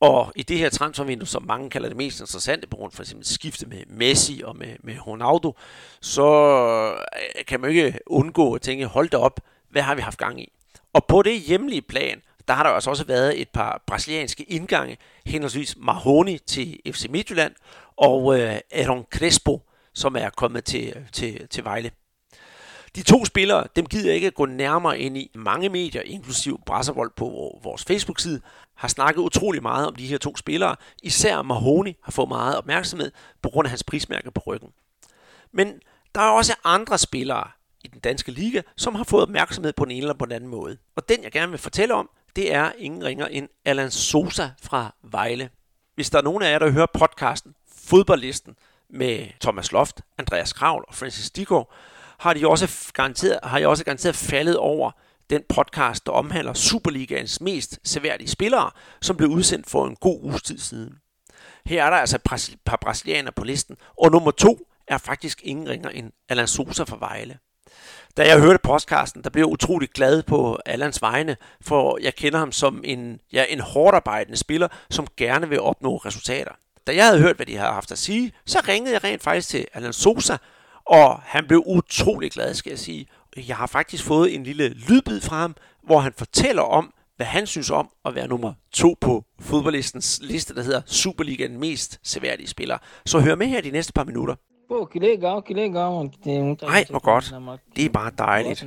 [0.00, 3.26] Og i det her transfervindue, som mange kalder det mest interessante, på grund for eksempel
[3.26, 5.56] skifte med Messi og med, med Ronaldo,
[6.00, 6.26] så
[6.96, 10.40] øh, kan man ikke undgå at tænke, hold da op, hvad har vi haft gang
[10.40, 10.52] i?
[10.92, 14.96] Og på det hjemlige plan, der har der altså også været et par brasilianske indgange,
[15.26, 17.54] henholdsvis Mahoni til FC Midtjylland
[17.96, 19.62] og øh, Aaron Crespo,
[19.94, 21.90] som er kommet til, til, til Vejle.
[22.96, 25.30] De to spillere, dem gider jeg ikke at gå nærmere ind i.
[25.34, 28.40] Mange medier, inklusiv Brasservold på vores Facebook-side,
[28.74, 30.76] har snakket utrolig meget om de her to spillere.
[31.02, 34.68] Især Mahoney har fået meget opmærksomhed på grund af hans prismærke på ryggen.
[35.52, 35.80] Men
[36.14, 37.48] der er også andre spillere
[37.84, 40.50] i den danske liga, som har fået opmærksomhed på den ene eller på den anden
[40.50, 40.76] måde.
[40.96, 44.94] Og den, jeg gerne vil fortælle om, det er ingen ringer end Alan Sosa fra
[45.02, 45.50] Vejle.
[45.94, 48.56] Hvis der er nogen af jer, der hører podcasten Fodboldlisten
[48.90, 51.64] med Thomas Loft, Andreas Kravl og Francis Dico,
[52.18, 54.90] har de også garanteret, har jeg også garanteret faldet over
[55.30, 58.70] den podcast, der omhandler Superligaens mest seværdige spillere,
[59.02, 60.94] som blev udsendt for en god uges tid siden.
[61.66, 65.68] Her er der altså et par brasilianer på listen, og nummer to er faktisk ingen
[65.68, 67.38] ringer end Alan Sosa fra Vejle.
[68.16, 72.38] Da jeg hørte podcasten, der blev jeg utrolig glad på Allans vegne, for jeg kender
[72.38, 76.52] ham som en, ja, en hårdt arbejdende spiller, som gerne vil opnå resultater.
[76.86, 79.48] Da jeg havde hørt, hvad de havde haft at sige, så ringede jeg rent faktisk
[79.48, 80.36] til Alan Sosa,
[80.86, 83.06] og han blev utrolig glad, skal jeg sige.
[83.36, 87.46] Jeg har faktisk fået en lille lydbid fra ham, hvor han fortæller om, hvad han
[87.46, 92.78] synes om at være nummer to på fodboldlistens liste, der hedder Superligaen mest seværdige spillere.
[93.06, 94.34] Så hør med her de næste par minutter.
[94.68, 96.10] Pô, que legal, que legal, mano.
[96.24, 97.34] Tem muita Ej, hvor godt.
[97.76, 98.66] Det er bare dejligt.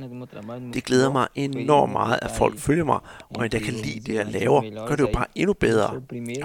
[0.74, 2.98] Det glæder mig enormt meget, at folk følger mig,
[3.30, 4.86] og at jeg kan lide det, jeg laver.
[4.86, 6.02] Gør det jo bare endnu bedre.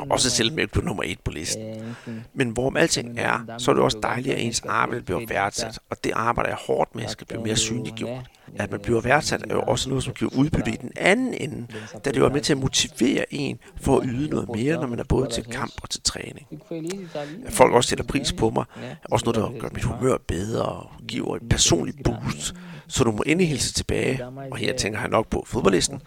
[0.09, 1.95] Også selvom jeg ikke blev nummer et på listen.
[2.33, 5.79] Men hvorom alting er, så er det også dejligt, at ens arbejde bliver værdsat.
[5.89, 8.29] Og det arbejde jeg hårdt med skal blive mere synliggjort.
[8.55, 11.67] At man bliver værdsat er jo også noget, som giver udbytte i den anden ende,
[12.05, 14.87] da det jo er med til at motivere en for at yde noget mere, når
[14.87, 16.47] man er både til kamp og til træning.
[17.45, 20.61] At folk også sætter pris på mig, er også noget, der gør mit humør bedre
[20.61, 22.55] og giver et personligt boost.
[22.87, 26.01] Så du må endelig hilse tilbage, og her tænker jeg nok på fodboldlisten,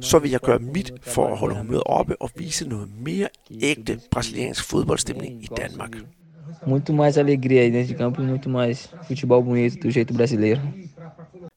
[0.00, 3.28] så vil jeg gøre mit for at holde humøret oppe og vise noget mere
[3.60, 5.90] ægte brasiliansk fodboldstemning i Danmark.
[6.66, 10.60] Muito mais alegria aí dentro de campo e muito mais futebol bonito do jeito brasileiro.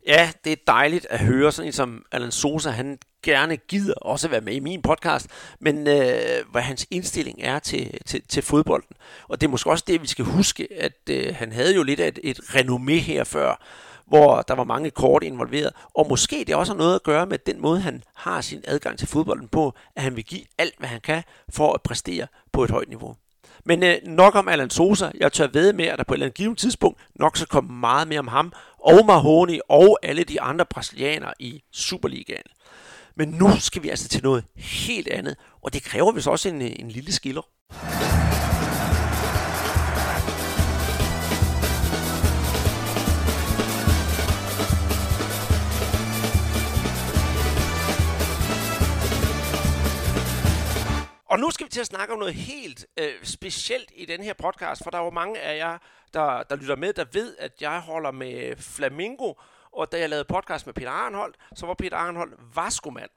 [0.07, 4.27] Ja, det er dejligt at høre sådan en som Alan Sosa, han gerne gider også
[4.27, 5.27] være med i min podcast,
[5.59, 8.95] men øh, hvad hans indstilling er til, til, til fodbolden.
[9.27, 11.99] Og det er måske også det, vi skal huske, at øh, han havde jo lidt
[11.99, 13.63] af et, et renommé her før,
[14.05, 17.37] hvor der var mange kort involveret, og måske det også har noget at gøre med
[17.37, 20.89] den måde, han har sin adgang til fodbolden på, at han vil give alt, hvad
[20.89, 23.15] han kan, for at præstere på et højt niveau.
[23.67, 25.09] Men øh, nok om Alan Sosa.
[25.19, 27.79] Jeg tør ved med, at der på et eller andet givet tidspunkt nok så komme
[27.79, 32.43] meget mere om ham, og Mahoney og alle de andre brasilianere i Superligaen.
[33.15, 36.61] Men nu skal vi altså til noget helt andet, og det kræver vist også en,
[36.61, 37.41] øh, en lille skiller.
[51.29, 54.33] Og nu skal vi til at snakke om noget helt øh, specielt i den her
[54.33, 55.77] podcast, for der er jo mange af jer,
[56.13, 59.33] der, der lytter med, der ved, at jeg holder med Flamingo,
[59.71, 63.09] og da jeg lavede podcast med Peter Arnholdt, så var Peter Arnholdt vaskomand.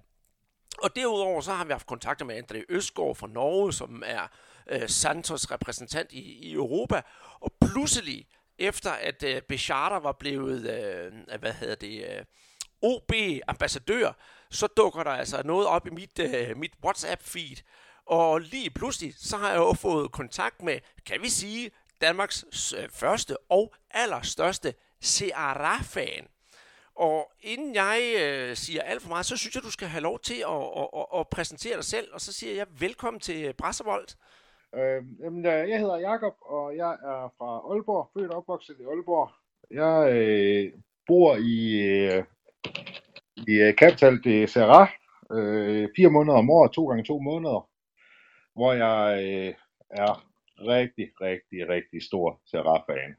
[0.83, 4.29] Og derudover så har vi haft kontakter med André Østgaard fra Norge, som er
[4.67, 7.03] øh, Santos repræsentant i, i Europa.
[7.41, 8.27] Og pludselig,
[8.59, 12.25] efter at øh, Becharter var blevet, øh, hvad hedder det, øh,
[12.83, 14.13] OB-ambassadør,
[14.51, 17.63] så dukker der altså noget op i mit, øh, mit WhatsApp-feed.
[18.11, 21.71] Og lige pludselig, så har jeg jo fået kontakt med, kan vi sige,
[22.01, 26.29] Danmarks øh, første og allerstørste Ceará-fan.
[26.95, 30.19] Og inden jeg øh, siger alt for meget, så synes jeg, du skal have lov
[30.19, 32.09] til at, at, at, at præsentere dig selv.
[32.13, 34.07] Og så siger jeg velkommen til øh, Brasservold.
[34.75, 38.85] Øh, jamen, øh, jeg hedder Jakob og jeg er fra Aalborg, født og opvokset i
[38.85, 39.31] Aalborg.
[39.71, 40.73] Jeg øh,
[41.07, 42.25] bor i, øh,
[43.37, 44.89] i Capital de Serra,
[45.33, 47.70] øh, fire måneder om året, to gange to måneder,
[48.61, 49.55] hvor jeg øh,
[49.91, 50.13] er
[50.59, 53.17] rigtig, rigtig, rigtig stor Serra-fan.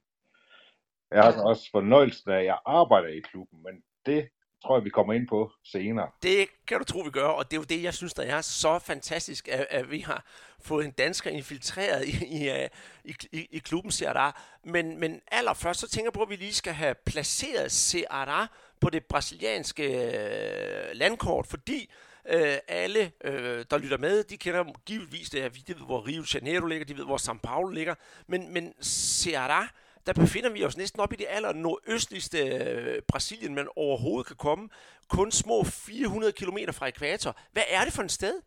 [1.11, 4.29] Jeg har så også fornøjelsen af, at jeg arbejder i klubben, men det
[4.63, 6.09] tror jeg, vi kommer ind på senere.
[6.23, 8.41] Det kan du tro, vi gør, og det er jo det, jeg synes, der er
[8.41, 10.25] så fantastisk, at, at vi har
[10.59, 12.69] fået en dansker infiltreret i, i, øh,
[13.05, 14.27] i, i, i klubben Ceará.
[14.63, 18.47] Men, men allerførst, så tænker jeg på, at vi lige skal have placeret Ceará
[18.81, 21.89] på det brasilianske øh, landkort, fordi
[22.29, 26.21] øh, alle, øh, der lytter med, de kender givetvis det her, de ved, hvor Rio
[26.21, 27.95] de Janeiro ligger, de ved, hvor São Paulo ligger,
[28.27, 29.67] men, men Ceará,
[30.05, 34.35] der befinder vi os næsten op i det aller nordøstligste øh, Brasilien, man overhovedet kan
[34.35, 34.69] komme.
[35.09, 37.37] Kun små 400 km fra ekvator.
[37.51, 38.41] Hvad er det for et sted?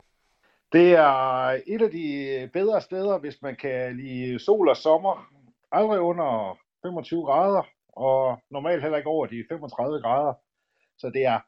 [0.72, 5.30] Det er et af de bedre steder, hvis man kan lide sol og sommer.
[5.72, 10.34] Aldrig under 25 grader, og normalt heller ikke over de 35 grader.
[10.98, 11.40] Så det er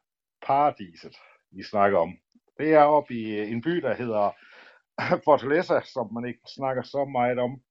[0.45, 1.15] paradiset,
[1.57, 2.17] vi snakker om.
[2.59, 4.31] Det er oppe i øh, en by, der hedder
[5.25, 7.61] Fortaleza, som man ikke snakker så meget om,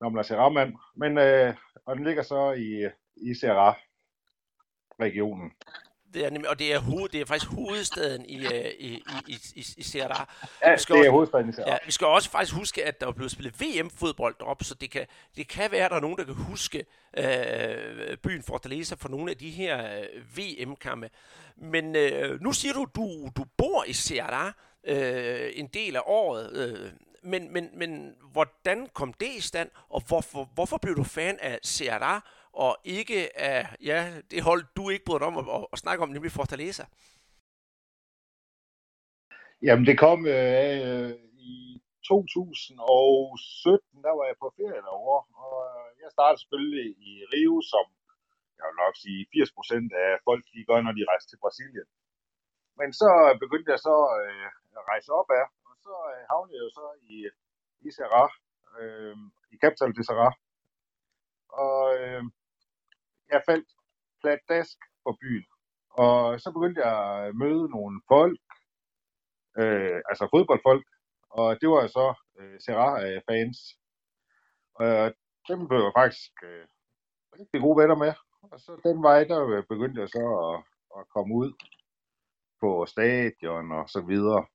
[0.00, 0.74] når man er Serra-mand.
[0.96, 1.54] Men, øh,
[1.86, 5.52] og den ligger så i, øh, i Serra-regionen.
[6.14, 8.86] Det er nemlig, og det er, hoved, det er faktisk hovedstaden i, øh, i,
[9.28, 10.24] i, i, i, Ceará.
[10.64, 11.70] Ja, Vi skal det er også- hovedstaden i Serra.
[11.70, 14.90] Ja, vi skal også faktisk huske, at der er blevet spillet VM-fodbold deroppe, så det
[14.90, 16.84] kan, det kan være, at der er nogen, der kan huske
[17.16, 21.10] øh, byen Fortaleza for nogle af de her øh, VM-kampe.
[21.56, 24.52] Men øh, nu siger du, du, du bor i Ceará
[24.84, 26.90] øh, en del af året, øh,
[27.22, 31.58] men, men, men hvordan kom det i stand, og hvorfor, hvorfor blev du fan af
[31.66, 32.20] Ceará,
[32.52, 36.02] og ikke af ja, det hold, du ikke brød dig om at, at, at snakke
[36.02, 36.84] om, nemlig Fortaleza?
[39.66, 41.12] Jamen, det kom øh, af, øh,
[41.52, 41.54] i
[42.08, 47.86] 2017, der var jeg på ferie derovre, og øh, jeg startede selvfølgelig i Rio, som
[48.58, 51.88] jeg vil nok sige 80% af folk, de gør, når de rejser til Brasilien.
[52.80, 53.08] Men så
[53.42, 56.86] begyndte jeg så øh, at rejse op af, og så øh, havnede jeg jo så
[57.14, 57.16] i,
[57.86, 58.24] i Serra,
[58.80, 59.16] øh,
[59.54, 60.30] i Capital de Serra.
[61.64, 62.22] Og øh,
[63.32, 63.68] jeg faldt
[64.20, 65.46] pladask på byen.
[65.90, 68.40] Og så begyndte jeg at møde nogle folk,
[69.58, 70.86] øh, altså fodboldfolk,
[71.30, 72.06] og det var så
[72.38, 73.58] øh, Serra-fans.
[74.74, 75.14] Og
[75.48, 76.66] dem blev jeg faktisk øh,
[77.38, 78.12] rigtig gode venner med.
[78.42, 80.56] Og så den vej, der øh, begyndte jeg så at,
[80.98, 81.52] at komme ud
[82.60, 84.46] på stadion og så videre.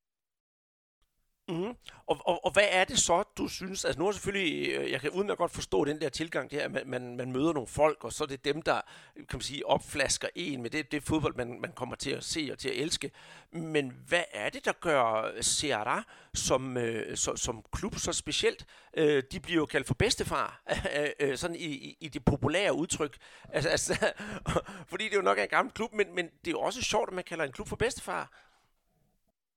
[1.50, 1.76] Mm.
[2.08, 3.86] Og, og, og hvad er det så, du synes?
[3.86, 6.64] Altså nu er selvfølgelig, øh, jeg kan uden at godt forstå den der tilgang der,
[6.64, 8.82] at man, man, man møder nogle folk, og så er det dem, der
[9.16, 12.50] kan man sige, opflasker en med det, det fodbold, man, man kommer til at se
[12.52, 13.12] og til at elske.
[13.52, 18.66] Men hvad er det, der gør Ceará som, øh, så, som klub så specielt?
[18.98, 20.62] Øh, de bliver jo kaldt for bedstefar,
[21.00, 23.18] øh, øh, sådan i, i, i det populære udtryk.
[23.50, 24.14] Altså, altså,
[24.90, 27.10] fordi det jo nok er en gammel klub, men, men det er jo også sjovt,
[27.10, 28.32] at man kalder en klub for bedstefar.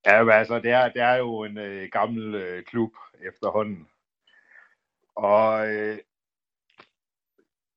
[0.07, 3.89] Ja, men altså, det er, det er jo en øh, gammel øh, klub efterhånden.
[5.15, 5.99] Og øh,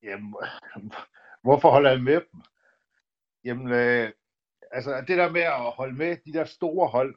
[0.02, 0.34] jamen,
[1.44, 2.40] hvorfor holder jeg med dem?
[3.44, 4.12] Jamen, øh,
[4.70, 7.16] altså det der med at holde med de der store hold,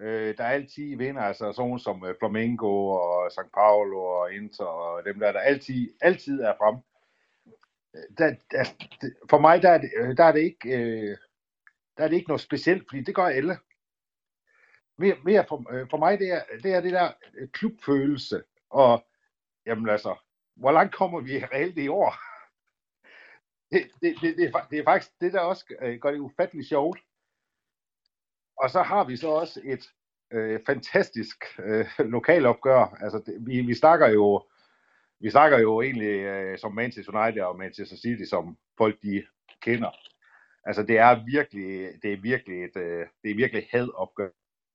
[0.00, 3.52] øh, der altid vinder, altså sådan som øh, Flamengo og St.
[3.54, 6.76] Paulo og Inter og dem der, der altid, altid er frem.
[8.18, 11.16] Der, altså, der, for mig, der er det, øh, der er det ikke, øh,
[11.96, 13.58] der er det ikke noget specielt, fordi det gør alle
[14.98, 19.06] mere, mere for, øh, for mig, det er, det er det der øh, klubfølelse, og
[19.66, 20.16] jamen altså,
[20.56, 22.14] hvor langt kommer vi reelt i år?
[23.70, 26.68] Det, det, det, det, er, det er faktisk det, der også øh, gør det ufatteligt
[26.68, 26.98] sjovt.
[28.56, 29.90] Og så har vi så også et
[30.32, 32.96] øh, fantastisk øh, lokalopgør.
[33.00, 34.42] Altså, det, vi, vi snakker jo
[35.20, 39.24] vi snakker jo egentlig øh, som Manchester United og Manchester City, som folk de
[39.60, 39.90] kender.
[40.64, 44.28] Altså det er virkelig, det er virkelig et, øh, det er virkelig hadopgør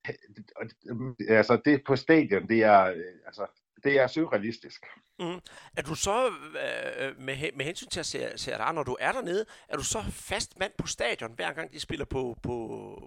[1.28, 3.46] altså det på stadion, det er, øh, altså,
[3.84, 4.86] det er surrealistisk.
[5.18, 5.40] Mm.
[5.76, 9.46] Er du så, øh, med, med hensyn til at se, se når du er dernede,
[9.68, 12.54] er du så fast mand på stadion, hver gang de spiller på, på,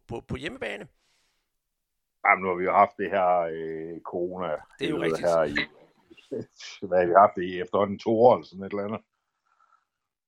[0.08, 0.88] på, på hjemmebane?
[2.26, 4.48] Jamen, nu har vi jo haft det her øh, corona.
[4.80, 5.28] Det er jo rigtigt.
[5.28, 5.58] Her i,
[6.88, 9.02] hvad har vi haft det i efterhånden to år, eller sådan et eller andet.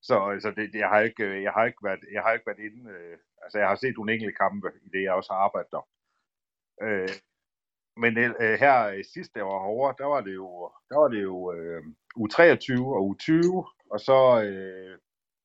[0.02, 2.58] Så altså, det, det, jeg, har ikke, jeg, har ikke været, jeg har ikke været
[2.58, 5.70] inde, øh, altså jeg har set nogle enkelte kampe, i det jeg også har arbejdet
[5.70, 5.88] der.
[6.82, 7.08] Øh,
[7.96, 11.08] men øh, her øh, sidst, sidste jeg var herovre, der var det jo, der var
[11.08, 11.82] det jo øh,
[12.16, 13.32] U23 og U20,
[13.90, 14.98] og så øh,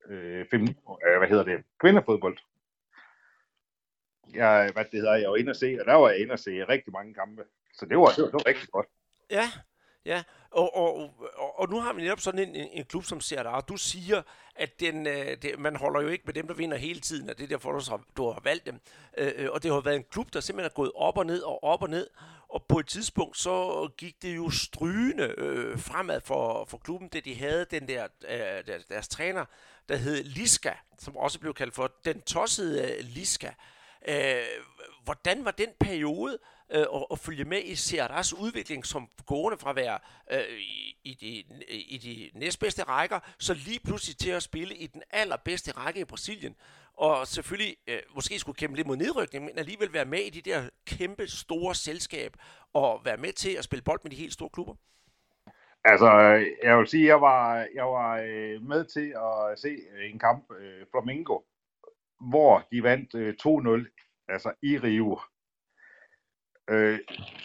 [0.09, 2.37] øh, fem, øh, hvad hedder det, kvindefodbold.
[4.33, 6.39] Jeg, hvad det hedder, jeg var inde og se, og der var jeg inde og
[6.39, 7.43] se rigtig mange kampe.
[7.73, 8.87] Så det var, det var, det var rigtig godt.
[9.29, 9.47] Ja,
[10.05, 13.21] Ja, og, og, og, og nu har vi netop sådan en, en, en klub som
[13.21, 14.21] Serra, og du siger,
[14.55, 17.37] at den, øh, det, man holder jo ikke med dem, der vinder hele tiden, og
[17.37, 18.79] det er derfor, du har, du har valgt dem.
[19.17, 21.41] Øh, øh og det har været en klub, der simpelthen er gået op og ned
[21.41, 22.07] og op og ned,
[22.49, 27.25] og på et tidspunkt så gik det jo strygende øh, fremad for, for klubben, det
[27.25, 29.45] de havde den der, øh, deres, deres træner,
[29.89, 33.51] der hed Liska, som også blev kaldt for den tossede øh, Liska.
[34.07, 34.35] Øh,
[35.03, 39.57] hvordan var den periode, øh, Øh, og, og følge med i CRS udvikling som gående
[39.57, 39.99] fra at være
[40.31, 41.43] øh, i, i, de,
[41.77, 46.05] i de næstbedste rækker, så lige pludselig til at spille i den allerbedste række i
[46.05, 46.55] Brasilien.
[46.93, 50.49] Og selvfølgelig øh, måske skulle kæmpe lidt mod nedrykning, men alligevel være med i de
[50.49, 52.33] der kæmpe store selskab
[52.73, 54.75] og være med til at spille bold med de helt store klubber.
[55.83, 56.09] Altså,
[56.63, 60.51] jeg vil sige, jeg var, jeg var øh, med til at se øh, en kamp,
[60.59, 61.39] øh, Flamengo,
[62.29, 65.19] hvor de vandt øh, 2-0, altså i Rio.
[66.69, 66.99] Øh,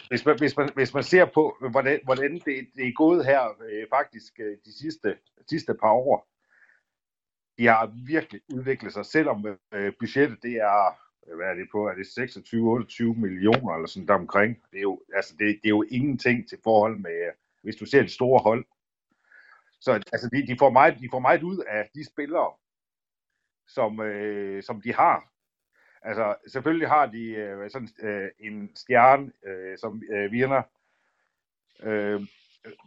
[0.07, 3.41] hvis, man, hvis, man, hvis man ser på, hvordan, hvordan det, det er gået her
[3.69, 5.17] øh, faktisk øh, de sidste,
[5.49, 6.27] sidste par år,
[7.57, 11.87] de har virkelig udviklet sig, selvom øh, budgettet det er, øh, hvad er det på,
[11.87, 14.57] er det 26-28 millioner eller sådan der omkring.
[14.71, 17.85] Det er, jo, altså det, det er jo ingenting til forhold med, øh, hvis du
[17.85, 18.65] ser de store hold.
[19.79, 22.53] Så altså, de, de, får meget, de får meget ud af de spillere,
[23.67, 25.30] som, øh, som de har.
[26.01, 30.63] Altså, selvfølgelig har de øh, sådan øh, en stjerne, øh, som øh, Virner,
[31.83, 32.21] øh,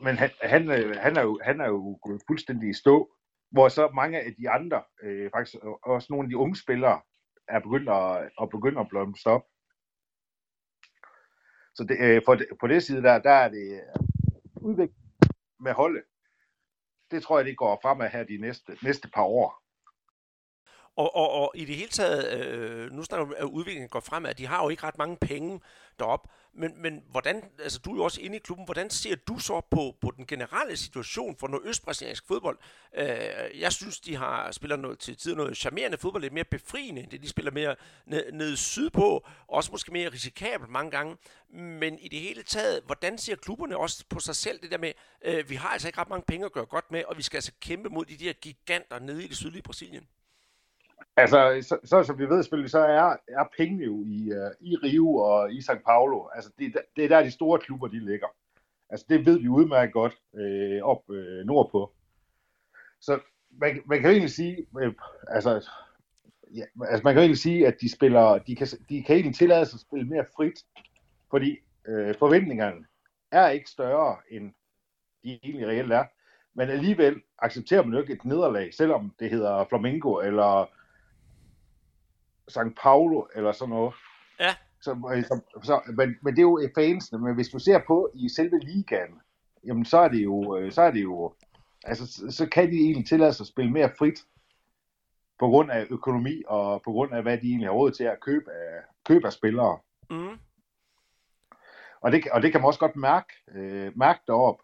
[0.02, 3.14] men han, han, øh, han, er jo, han er jo gået fuldstændig i stå,
[3.50, 7.00] hvor så mange af de andre, øh, faktisk også nogle af de unge spillere,
[7.48, 9.46] er begyndt at, at begynde at blomstre op.
[11.74, 14.04] Så det, øh, for det, på det side der, der er det øh,
[14.56, 15.04] udvikling
[15.60, 16.02] med holdet.
[17.10, 19.63] Det tror jeg, det går fremad her de næste, næste par år.
[20.96, 24.34] Og, og, og i det hele taget, øh, nu snakker vi, at udviklingen går fremad.
[24.34, 25.60] De har jo ikke ret mange penge
[25.98, 26.28] derop.
[26.56, 29.60] Men, men hvordan, altså du er jo også inde i klubben, hvordan ser du så
[29.70, 32.58] på, på den generelle situation for noget østbrasiliansk fodbold?
[32.96, 37.02] Øh, jeg synes, de har spiller noget til tider noget charmerende fodbold, lidt mere befriende
[37.02, 37.22] end det.
[37.22, 41.16] De spiller mere ned, ned sydpå, også måske mere risikabelt mange gange.
[41.50, 44.92] Men i det hele taget, hvordan ser klubberne også på sig selv det der med,
[45.22, 47.36] øh, vi har altså ikke ret mange penge at gøre godt med, og vi skal
[47.36, 50.08] altså kæmpe mod de der giganter nede i det sydlige Brasilien?
[51.16, 54.76] Altså, så, så som vi ved selvfølgelig, så er, er pengene jo i, uh, i
[54.76, 56.28] Rio og i São Paulo.
[56.34, 58.26] Altså, det, det er der, de store klubber, de ligger.
[58.90, 61.92] Altså, det ved vi udmærket godt øh, op øh, nordpå.
[63.00, 64.92] Så man, man kan jo egentlig sige, øh,
[65.28, 65.68] altså,
[66.54, 69.36] ja, altså, man kan jo egentlig sige, at de spiller, de kan, de kan egentlig
[69.36, 70.64] tillade sig at spille mere frit,
[71.30, 72.86] fordi øh, forventningerne
[73.32, 74.52] er ikke større, end
[75.24, 76.04] de egentlig reelt er.
[76.54, 80.70] Men alligevel accepterer man jo ikke et nederlag, selvom det hedder Flamengo eller
[82.50, 83.94] São Paulo eller sådan noget.
[84.40, 84.54] Ja.
[84.80, 87.18] Så, øh, så, så, men, men det er jo fansene.
[87.18, 89.20] Men hvis du ser på i selve ligaen,
[89.66, 91.34] jamen så er det jo, øh, så er det jo,
[91.84, 94.24] altså så, så kan de egentlig tillade sig at spille mere frit
[95.38, 98.20] på grund af økonomi og på grund af hvad de egentlig har råd til at
[98.20, 99.78] købe af, købe af spillere.
[100.10, 100.38] Mm.
[102.00, 104.62] Og det, og det kan man også godt mærke, øh, mærke deroppe.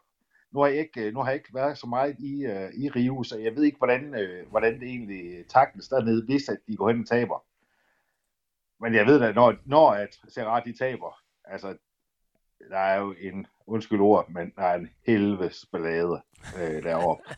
[0.53, 2.89] Nu har, jeg ikke, øh, nu har jeg ikke været så meget i, øh, i
[2.89, 6.77] Rio, så jeg ved ikke, hvordan, øh, hvordan det egentlig takles dernede, hvis at de
[6.77, 7.45] går hen og taber.
[8.81, 11.77] Men jeg ved da, når, når at Serrat de taber, altså,
[12.71, 16.23] der er jo en, undskyld ord, men der er en helvedes ballade
[16.59, 17.23] øh, deroppe.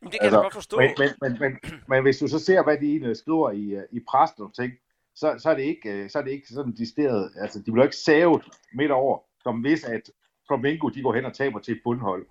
[0.00, 0.76] Jamen, det kan altså, jeg godt forstå.
[0.76, 3.82] Men, men, men, men, men hvis du så ser, hvad de egentlig skriver i, øh,
[3.92, 4.72] i pressen og ting,
[5.14, 7.84] så, så, er det ikke, øh, så er det ikke sådan distilleret, altså de bliver
[7.84, 8.42] ikke savet
[8.74, 10.10] midt over, som hvis at
[10.46, 12.26] Flamengo de går hen og taber til et bundhold.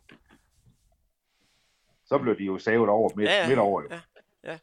[2.06, 3.48] Så bliver de jo savet over midt, Ja, ja.
[3.48, 3.82] midt over.
[3.82, 3.88] Jo.
[3.92, 4.00] Ja,
[4.44, 4.58] ja.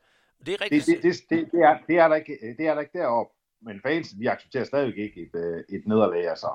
[0.47, 0.87] Det er Det, rigtigt.
[0.87, 3.35] det, det, det, det, er, det, er der ikke, det er der ikke deroppe.
[3.63, 6.49] Men fansen, de accepterer stadigvæk ikke et, øh, et nederlag, altså.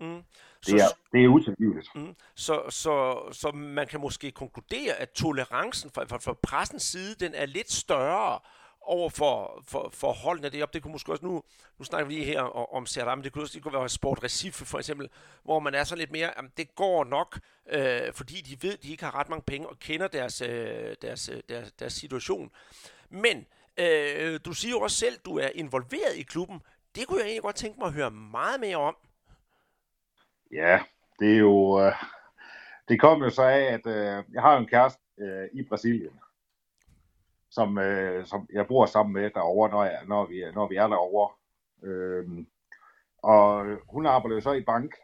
[0.00, 0.22] Mm.
[0.66, 1.88] Det er, det er utilgiveligt.
[1.94, 2.14] Mm.
[2.34, 7.34] Så, så, så man kan måske konkludere, at tolerancen fra, fra, fra pressens side, den
[7.34, 8.38] er lidt større
[8.88, 10.74] over for, for, for holdene deroppe.
[10.74, 11.42] Det kunne måske også nu,
[11.78, 12.86] nu snakker vi lige her om, om
[13.16, 15.08] men det kunne også det kunne være Sport Recife for eksempel,
[15.44, 18.90] hvor man er så lidt mere, jamen, det går nok, øh, fordi de ved, de
[18.90, 22.50] ikke har ret mange penge og kender deres, øh, deres, øh, deres, deres situation.
[23.10, 23.46] Men
[23.78, 26.62] øh, du siger jo også selv, du er involveret i klubben.
[26.94, 28.96] Det kunne jeg egentlig godt tænke mig at høre meget mere om.
[30.52, 30.80] Ja,
[31.18, 31.80] det er jo...
[31.80, 31.92] Øh,
[32.88, 36.20] det kom jo så af, at øh, jeg har jo en kæreste øh, i Brasilien,
[37.50, 40.86] som, øh, som jeg bor sammen med derovre, når, jeg, når, vi, når vi er
[40.86, 41.34] derovre.
[41.82, 42.44] Øh,
[43.22, 44.94] og hun arbejder jo så i bank,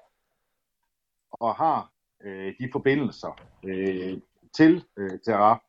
[1.31, 4.21] og har øh, de forbindelser øh,
[4.57, 5.63] til øh, Terra.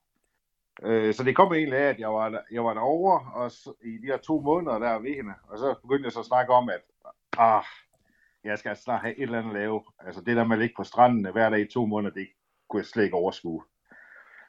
[0.84, 3.98] Øh, så det kom egentlig af, at jeg var, jeg var derovre og så, i
[3.98, 6.70] de her to måneder der ved hende, og så begyndte jeg så at snakke om,
[6.70, 6.82] at
[7.38, 7.64] ah,
[8.44, 9.84] jeg skal snart have et eller andet at lave.
[10.00, 12.28] Altså det der med at ligge på stranden hver dag i to måneder, det
[12.70, 13.64] kunne jeg slet ikke overskue.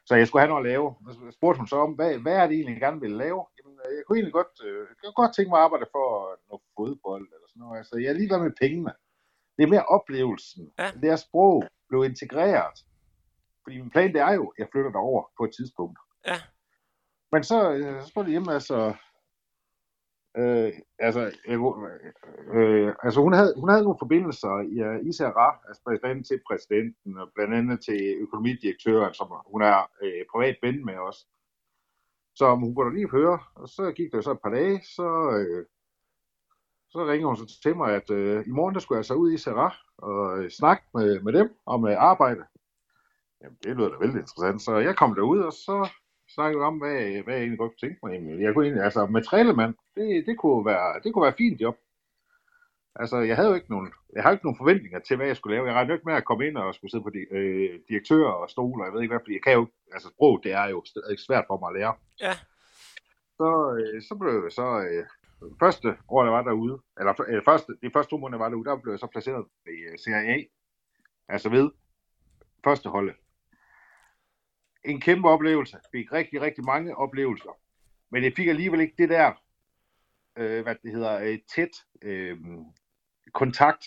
[0.05, 0.95] Så jeg skulle have noget at lave.
[1.11, 3.45] Så spurgte hun så om, hvad, hvad er det egentlig, jeg gerne ville lave?
[3.57, 6.07] Jamen, øh, jeg kunne egentlig godt, øh, jeg kunne godt tænke mig at arbejde for
[6.49, 7.77] noget fodbold eller sådan noget.
[7.77, 8.93] Altså, jeg er ligeglad med pengene.
[9.57, 10.63] Det er mere oplevelsen.
[10.79, 10.91] Ja.
[11.01, 12.77] Det er sprog blev integreret.
[13.63, 15.99] Fordi min plan det er jo, at jeg flytter derover på et tidspunkt.
[16.27, 16.37] Ja.
[17.31, 18.95] Men så, øh, så spurgte jeg hjemme, altså,
[20.37, 21.59] Øh, altså, øh,
[22.53, 26.25] øh, altså hun, havde, hun havde nogle forbindelser i, ja, i Serra, altså blandt andet
[26.27, 31.25] til præsidenten, og blandt andet til økonomidirektøren, som hun er øh, privat ven med også.
[32.35, 35.09] Så hun kunne da lige høre, og så gik der så et par dage, så,
[35.37, 35.65] øh,
[36.89, 39.31] så ringede hun så til mig, at øh, i morgen der skulle jeg så ud
[39.31, 42.43] i Serra og øh, snakke med, med dem om øh, arbejde.
[43.41, 45.89] Jamen, det lyder da vældig interessant, så jeg kom derud, og så
[46.35, 48.13] snakkede vi om, hvad, hvad jeg egentlig godt kunne tænke mig.
[48.13, 51.77] Jamen, jeg kunne egentlig, altså, materialemand, det, det, kunne være, det kunne være fint job.
[52.95, 55.55] Altså, jeg havde jo ikke nogen, jeg havde ikke nogen forventninger til, hvad jeg skulle
[55.55, 55.67] lave.
[55.67, 58.49] Jeg regnede ikke med at komme ind og skulle sidde på de, øh, direktører og
[58.49, 60.83] stole, og jeg ved ikke hvad, fordi jeg kan jo, altså sprog, det er jo
[60.85, 61.93] stadig svært for mig at lære.
[62.21, 62.33] Ja.
[63.39, 65.05] Så, øh, så blev jeg så, øh,
[65.59, 68.69] første år, jeg var derude, eller øh, første, de første to måneder, jeg var derude,
[68.69, 70.37] der blev jeg så placeret i øh, CIA,
[71.29, 71.71] altså ved
[72.63, 73.15] første holdet.
[74.87, 75.77] En kæmpe oplevelse.
[75.91, 77.59] Fik rigtig, rigtig mange oplevelser.
[78.09, 79.43] Men jeg fik alligevel ikke det der,
[80.37, 82.37] øh, hvad det hedder, øh, tæt øh,
[83.33, 83.85] kontakt,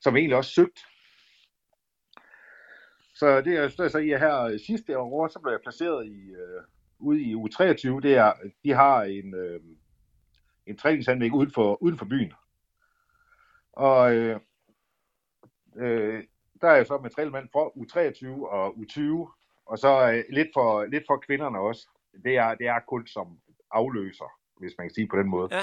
[0.00, 0.78] som jeg egentlig også søgt.
[3.14, 6.30] Så det er så, så i her øh, sidste år, så blev jeg placeret i,
[6.30, 6.62] øh,
[6.98, 8.00] ude i u 23.
[8.00, 8.32] Det er,
[8.64, 9.60] de har en, øh,
[10.66, 12.32] en træningsanlæg uden for, uden for byen.
[13.72, 14.40] Og øh,
[15.76, 16.24] øh,
[16.60, 19.37] der er jeg så materielmand for U23 og U20,
[19.68, 21.88] og så øh, lidt, for, lidt for kvinderne også.
[22.24, 23.38] Det er, det er kun som
[23.70, 25.48] afløser, hvis man kan sige på den måde.
[25.54, 25.60] Ja.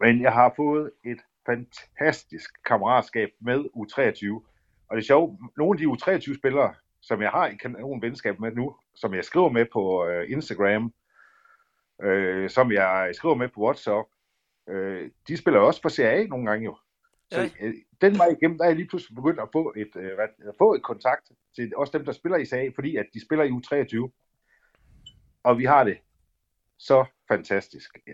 [0.00, 4.48] Men jeg har fået et fantastisk kammeratskab med U23.
[4.88, 8.52] Og det er sjovt, nogle af de U23-spillere, som jeg har i kanon venskab med
[8.52, 10.92] nu, som jeg skriver med på øh, Instagram,
[12.02, 14.08] øh, som jeg skriver med på WhatsApp,
[14.68, 16.76] øh, de spiller også for CA nogle gange jo.
[17.32, 17.50] Så Ja.
[17.60, 20.54] øh, den vej igennem, der er jeg lige pludselig begyndt at få et, øh, at
[20.58, 23.48] få et kontakt til også dem, der spiller i CA, fordi at de spiller i
[23.50, 24.10] U23.
[25.42, 25.98] Og vi har det
[26.78, 27.98] så fantastisk.
[28.06, 28.12] Ja,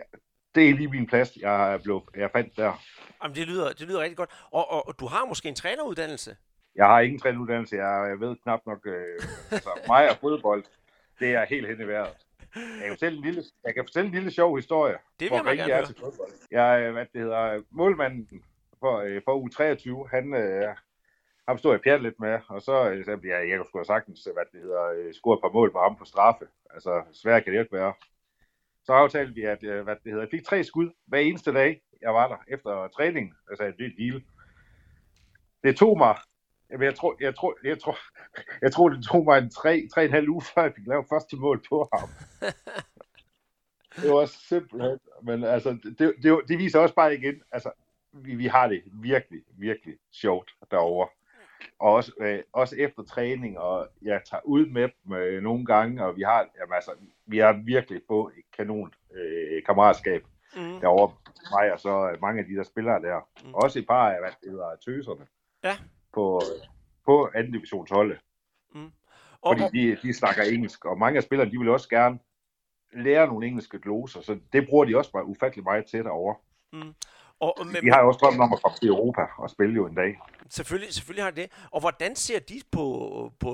[0.54, 2.82] det er lige min plads, jeg, blev, jeg fandt der.
[3.22, 4.30] Jamen, det lyder, det lyder rigtig godt.
[4.50, 6.36] Og, og, og du har måske en træneruddannelse?
[6.74, 7.76] Jeg har ingen træneruddannelse.
[7.76, 9.18] Jeg, jeg ved knap nok, øh,
[9.50, 10.64] altså mig og fodbold,
[11.20, 12.14] det er helt hen i vejret.
[12.56, 14.96] Jeg kan fortælle en lille, jeg kan fortælle en lille sjov historie.
[15.20, 16.30] Det vil jeg gerne er til fodbold.
[16.50, 18.42] Jeg, hvad det hedder, målmanden
[18.84, 20.74] for, øh, for u 23, han, øh,
[21.48, 24.28] ham stod jeg pjat lidt med, og så øh, sagde jeg, ja, jeg kunne sagtens,
[24.34, 26.46] hvad det hedder, øh, score et par mål på ham på straffe.
[26.74, 27.94] Altså, svært kan det ikke være.
[28.86, 31.80] Så aftalte vi, at øh, hvad det hedder, jeg fik tre skud hver eneste dag,
[32.02, 33.34] jeg var der efter træningen.
[33.50, 34.22] Altså, det er et deal.
[35.62, 36.16] Det tog mig,
[36.70, 37.98] jamen, jeg tror, jeg tror, jeg tror,
[38.64, 41.06] jeg tror, det tog mig en tre, tre en halv uge, før jeg fik lavet
[41.12, 42.08] første mål på ham.
[44.02, 47.70] det var simpelthen, men altså, det, det, det viser også bare igen, altså,
[48.14, 51.08] vi, vi har det virkelig, virkelig sjovt derovre.
[51.78, 56.04] Og også, øh, også efter træning, og jeg tager ud med dem øh, nogle gange,
[56.04, 56.90] og vi har, jamen, altså,
[57.26, 60.24] vi har virkelig på et kanon øh, kammeratskab
[60.56, 60.80] Mm.
[60.80, 61.14] derovre,
[61.52, 63.20] mig og så øh, mange af de der spillere der.
[63.42, 63.48] Mm.
[63.48, 63.54] Mm.
[63.54, 65.26] Også et par af, hvad det hedder, tøserne
[65.64, 65.76] Ja.
[66.12, 66.40] på,
[67.04, 68.18] på anden divisionsholdet.
[69.42, 72.18] Og, Fordi de, de snakker engelsk, og mange af spillerne, de vil også gerne
[72.92, 76.36] lære nogle engelske gloser, så det bruger de også bare ufattelig meget til derovre.
[77.40, 79.74] Og, og med, De har jo også drømt om at komme til Europa og spille
[79.74, 80.20] jo en dag.
[80.48, 81.68] Selvfølgelig, selvfølgelig har det det.
[81.70, 82.86] Og hvordan ser de på,
[83.40, 83.52] på,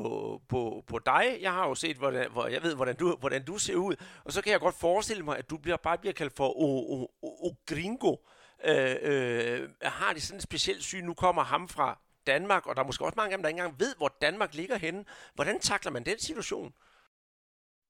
[0.48, 1.38] på, på dig?
[1.40, 3.94] Jeg har jo set, hvordan, hvor jeg ved, hvordan du, hvordan du ser ud.
[4.24, 6.94] Og så kan jeg godt forestille mig, at du bliver, bare bliver kaldt for o,
[6.94, 8.16] o, o, o gringo.
[8.64, 11.04] Øh, øh, har de sådan et specielt syn?
[11.04, 13.60] Nu kommer ham fra Danmark, og der er måske også mange af dem, der ikke
[13.60, 15.04] engang ved, hvor Danmark ligger henne.
[15.34, 16.72] Hvordan takler man den situation?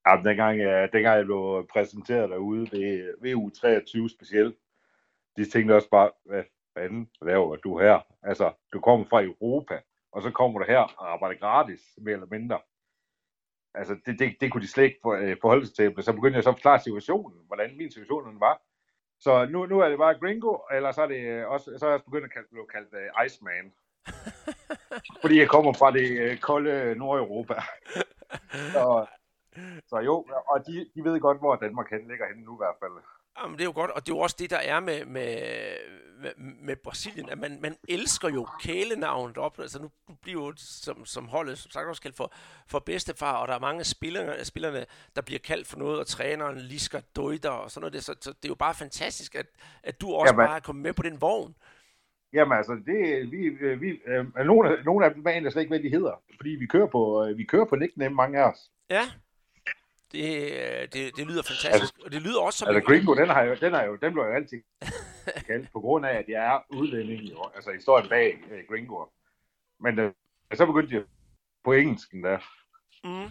[0.07, 4.57] Ja, dengang, jeg, dengang jeg blev præsenteret derude ved, ved u 23 specielt,
[5.37, 8.01] de tænkte også bare, hvad fanden laver du her?
[8.23, 9.81] Altså, du kommer fra Europa,
[10.13, 12.61] og så kommer du her og arbejder gratis, mere eller mindre.
[13.75, 15.95] Altså, det, det, det kunne de slet ikke for, øh, forholde sig til.
[15.95, 18.63] Men så begyndte jeg så at forklare situationen, hvordan min situation var.
[19.21, 21.91] Så nu, nu er det bare Gringo, eller så er det øh, også, så er
[21.91, 23.73] jeg også begyndt at kalde, blive kaldt uh, Iceman.
[25.23, 27.55] Fordi jeg kommer fra det uh, kolde Nordeuropa.
[28.75, 29.07] så,
[29.87, 32.93] så jo, og de, de ved godt, hvor Danmark ligger henne nu i hvert fald.
[33.39, 35.37] Jamen, det er jo godt, og det er jo også det, der er med, med,
[36.21, 36.31] med,
[36.63, 39.59] med Brasilien, at man, man elsker jo kælenavnet op.
[39.59, 39.91] Altså nu
[40.23, 42.33] bliver jo som, som holdet, som sagt også kaldt for,
[42.67, 46.59] for bedstefar, og der er mange spillerne, spillerne, der bliver kaldt for noget, og træneren
[46.59, 47.93] Lisker Døjder og sådan noget.
[47.93, 49.47] Det, så, så det er jo bare fantastisk, at,
[49.83, 50.47] at du også Jamen.
[50.47, 51.55] bare er kommet med på den vogn.
[52.33, 55.71] Jamen altså, det, vi, øh, vi, øh, nogle, af, nogle af dem aner slet ikke,
[55.71, 56.23] hvad de hedder.
[56.37, 58.71] Fordi vi kører på, øh, vi kører på nickname, mange af os.
[58.91, 59.03] Ja,
[60.13, 62.69] det, øh, det, det lyder fantastisk, og det lyder også som...
[62.69, 64.63] Altså Gringo, den, har jo, den, er jo, den bliver jo altid
[65.47, 67.45] kaldt, på grund af, at jeg er udlænding, jo.
[67.55, 69.05] altså historien bag øh, Gringo.
[69.81, 70.13] Men øh,
[70.55, 71.03] så begyndte jeg
[71.65, 72.39] på engelsken der.
[73.05, 73.31] Mm.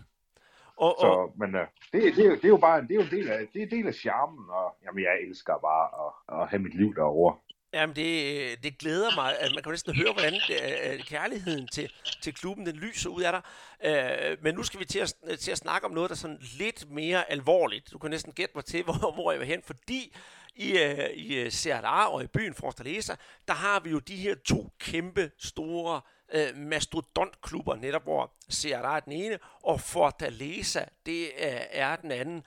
[0.77, 2.95] Og, og, Så, men øh, det, det, er jo- det, er jo bare det er
[2.95, 5.85] jo en del af, det er en del af charmen, og jamen, jeg elsker bare
[6.05, 7.37] at, at have mit liv derovre.
[7.73, 9.39] Jamen, det, øh, det glæder mig.
[9.39, 11.91] at Man kan næsten høre, hvordan det, kærligheden til,
[12.21, 13.41] til klubben, den lyser ud af dig.
[13.83, 16.39] Øh, men nu skal vi til at, til at snakke om noget, der er sådan
[16.57, 17.91] lidt mere alvorligt.
[17.91, 20.15] Du kan næsten gætte mig til, hvor, hvor jeg vil hen, fordi
[20.55, 23.15] i, øh, i øh, og i byen Fortaleza,
[23.47, 26.01] der har vi jo de her to kæmpe store
[26.33, 32.43] øh, mastodontklubber, netop hvor Serdar er den ene, og Fortaleza, det øh, er den anden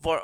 [0.00, 0.20] hvor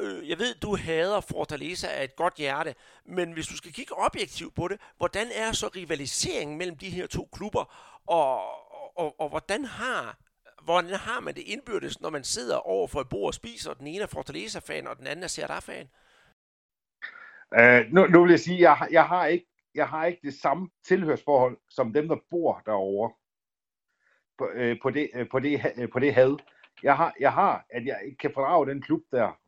[0.00, 3.94] øh, jeg ved, du hader Fortaleza af et godt hjerte, men hvis du skal kigge
[3.98, 7.64] objektivt på det, hvordan er så rivaliseringen mellem de her to klubber,
[8.06, 8.36] og,
[8.98, 10.18] og, og hvordan har
[10.64, 13.78] hvordan har man det indbyrdes, når man sidder over for et bord og spiser, og
[13.78, 15.88] den ene er Fortaleza-fan, og den anden er Serdar-fan?
[17.58, 20.34] Uh, øh, nu, nu vil jeg sige, jeg, jeg, har ikke, jeg har ikke det
[20.34, 23.12] samme tilhørsforhold, som dem, der bor derovre.
[24.38, 26.36] På, øh, på, det, øh, på, det, øh, på det had.
[26.82, 29.38] Jeg har, jeg har, at jeg ikke kan fordrage den klub der.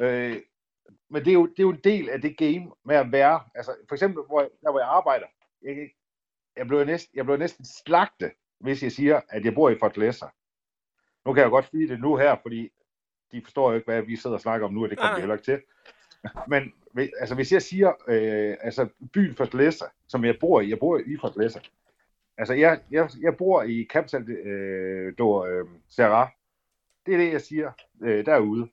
[0.00, 0.36] Øh,
[1.10, 3.40] men det er, jo, det er jo en del af det game med at være,
[3.54, 5.26] altså for eksempel, hvor jeg, der hvor jeg arbejder,
[5.62, 5.90] jeg,
[6.56, 8.30] jeg, blev næsten, jeg blev næsten slagte,
[8.60, 10.26] hvis jeg siger, at jeg bor i Fortaleza.
[11.26, 12.70] Nu kan jeg godt sige det nu her, fordi
[13.32, 15.20] de forstår jo ikke, hvad vi sidder og snakker om nu, og det kommer de
[15.20, 15.62] heller ikke til.
[16.48, 16.72] Men
[17.20, 21.16] altså, hvis jeg siger, øh, altså byen Fortaleza, som jeg bor i, jeg bor i
[21.20, 21.60] Fortaleza,
[22.38, 26.30] altså jeg, jeg, jeg bor i Capital øh, do, øh, Serra.
[27.10, 28.70] Det er det, jeg siger øh, derude.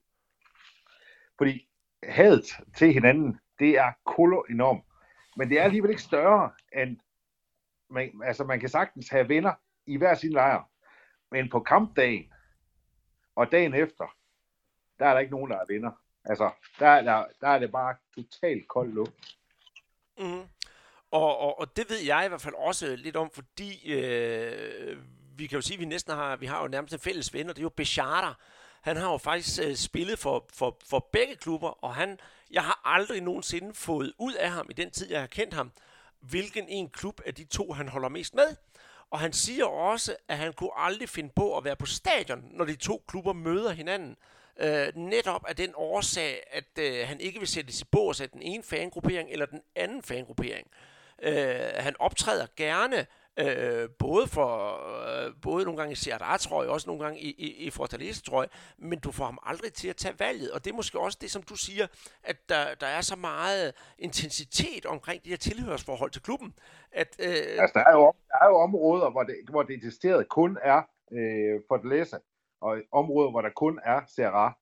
[1.37, 1.69] Fordi
[2.03, 2.45] hadet
[2.77, 4.83] til hinanden, det er kolo enormt.
[5.37, 6.97] Men det er alligevel ikke større, end
[7.89, 9.53] man, altså man kan sagtens have venner
[9.85, 10.69] i hver sin lejr.
[11.31, 12.33] Men på kampdagen
[13.35, 14.15] og dagen efter,
[14.99, 15.91] der er der ikke nogen, der er venner.
[16.25, 19.37] Altså, der, er- der, der er det bare totalt kold luft.
[20.19, 20.41] Mm.
[21.11, 24.97] Og, og, og det ved jeg i hvert fald også lidt om, fordi øh,
[25.37, 27.49] vi kan jo sige, at vi næsten har, vi har jo nærmest en fælles ven,
[27.49, 28.33] og det er jo Bechata.
[28.81, 32.19] Han har jo faktisk øh, spillet for, for, for begge klubber, og han,
[32.51, 35.71] jeg har aldrig nogensinde fået ud af ham i den tid, jeg har kendt ham,
[36.19, 38.55] hvilken en klub af de to, han holder mest med.
[39.11, 42.65] Og han siger også, at han kunne aldrig finde på at være på stadion, når
[42.65, 44.17] de to klubber møder hinanden.
[44.59, 48.41] Øh, netop af den årsag, at øh, han ikke vil sætte i bås at den
[48.41, 50.67] ene fangruppering eller den anden fangruppering.
[51.21, 53.05] Øh, han optræder gerne
[53.39, 54.51] Øh, både for
[55.07, 58.21] øh, både nogle gange i Sierra, tror jeg, også nogle gange i, i, i Fortaleza,
[58.21, 60.99] tror jeg, men du får ham aldrig til at tage valget, og det er måske
[60.99, 61.87] også det, som du siger,
[62.23, 66.53] at der, der er så meget intensitet omkring de her tilhørsforhold til klubben.
[66.91, 70.29] At, øh, altså, der er, jo, der er jo områder, hvor det, hvor det decideret
[70.29, 70.81] kun er
[71.11, 72.17] øh, Fortaleza,
[72.61, 74.57] og områder, hvor der kun er Sierra.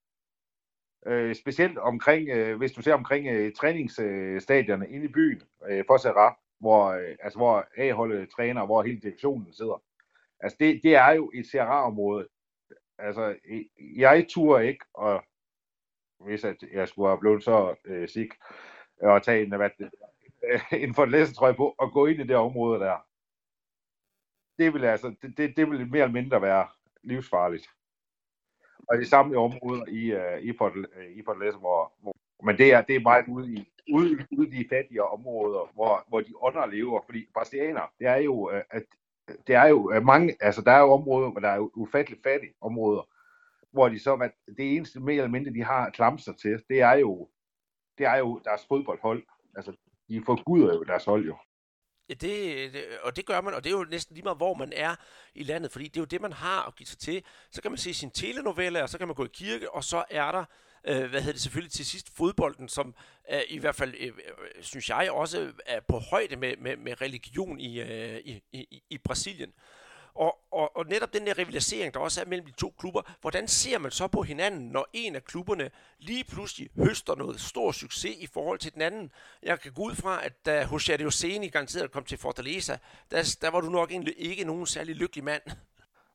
[1.08, 5.98] Øh, specielt omkring, øh, hvis du ser omkring øh, træningsstadierne inde i byen øh, for
[5.98, 9.84] Serra, hvor, øh, altså, hvor A-holdet træner, hvor hele direktionen sidder.
[10.40, 12.28] Altså det, det er jo et CRA-område.
[12.98, 13.36] Altså,
[13.96, 15.24] jeg turer ikke, og
[16.20, 18.30] hvis at jeg skulle have blevet så øh, sik,
[19.02, 19.70] og tage en, hvad,
[20.84, 23.06] en for tror jeg på, og gå ind i det område der.
[24.58, 26.68] Det vil altså, det, det, det vil mere eller mindre være
[27.04, 27.70] livsfarligt.
[28.90, 32.74] Og det samme områder i, uh, i, Port, øh, i Port hvor, hvor, men det
[32.74, 36.34] er, det er meget ude i, ude, ude i de fattige områder, hvor, hvor de
[36.42, 37.02] ånder lever.
[37.06, 38.84] Fordi brasilianer, det er jo, øh, at
[39.48, 42.54] det er jo øh, mange, altså der er jo områder, hvor der er ufatteligt fattige
[42.62, 43.10] områder,
[43.72, 46.94] hvor de så, at det eneste mere eller mindre, de har klamser til, det er
[46.94, 47.30] jo,
[47.98, 49.24] det er jo deres fodboldhold.
[49.56, 49.74] Altså,
[50.10, 51.38] de forguder jo deres hold jo.
[52.10, 54.54] Ja, det, det, og det gør man, og det er jo næsten lige meget, hvor
[54.54, 54.96] man er
[55.36, 57.24] i landet, fordi det er jo det, man har at give sig til.
[57.52, 60.04] Så kan man se sin telenovelle, og så kan man gå i kirke, og så
[60.10, 60.46] er der
[60.88, 62.96] øh, hvad hedder det selvfølgelig til sidst, fodbolden, som
[63.32, 64.14] øh, i hvert fald, øh, øh,
[64.62, 68.98] synes jeg, også er på højde med, med, med religion i, øh, i, i, i
[68.98, 69.54] Brasilien.
[70.16, 73.48] Og, og, og netop den der rivalisering, der også er mellem de to klubber, hvordan
[73.48, 78.16] ser man så på hinanden, når en af klubberne lige pludselig høster noget stor succes
[78.20, 79.12] i forhold til den anden?
[79.44, 82.78] Jeg kan gå ud fra, at da José Dioceni garanteret kom til Fortaleza,
[83.12, 85.42] der, der var du nok egentlig ikke nogen særlig lykkelig mand.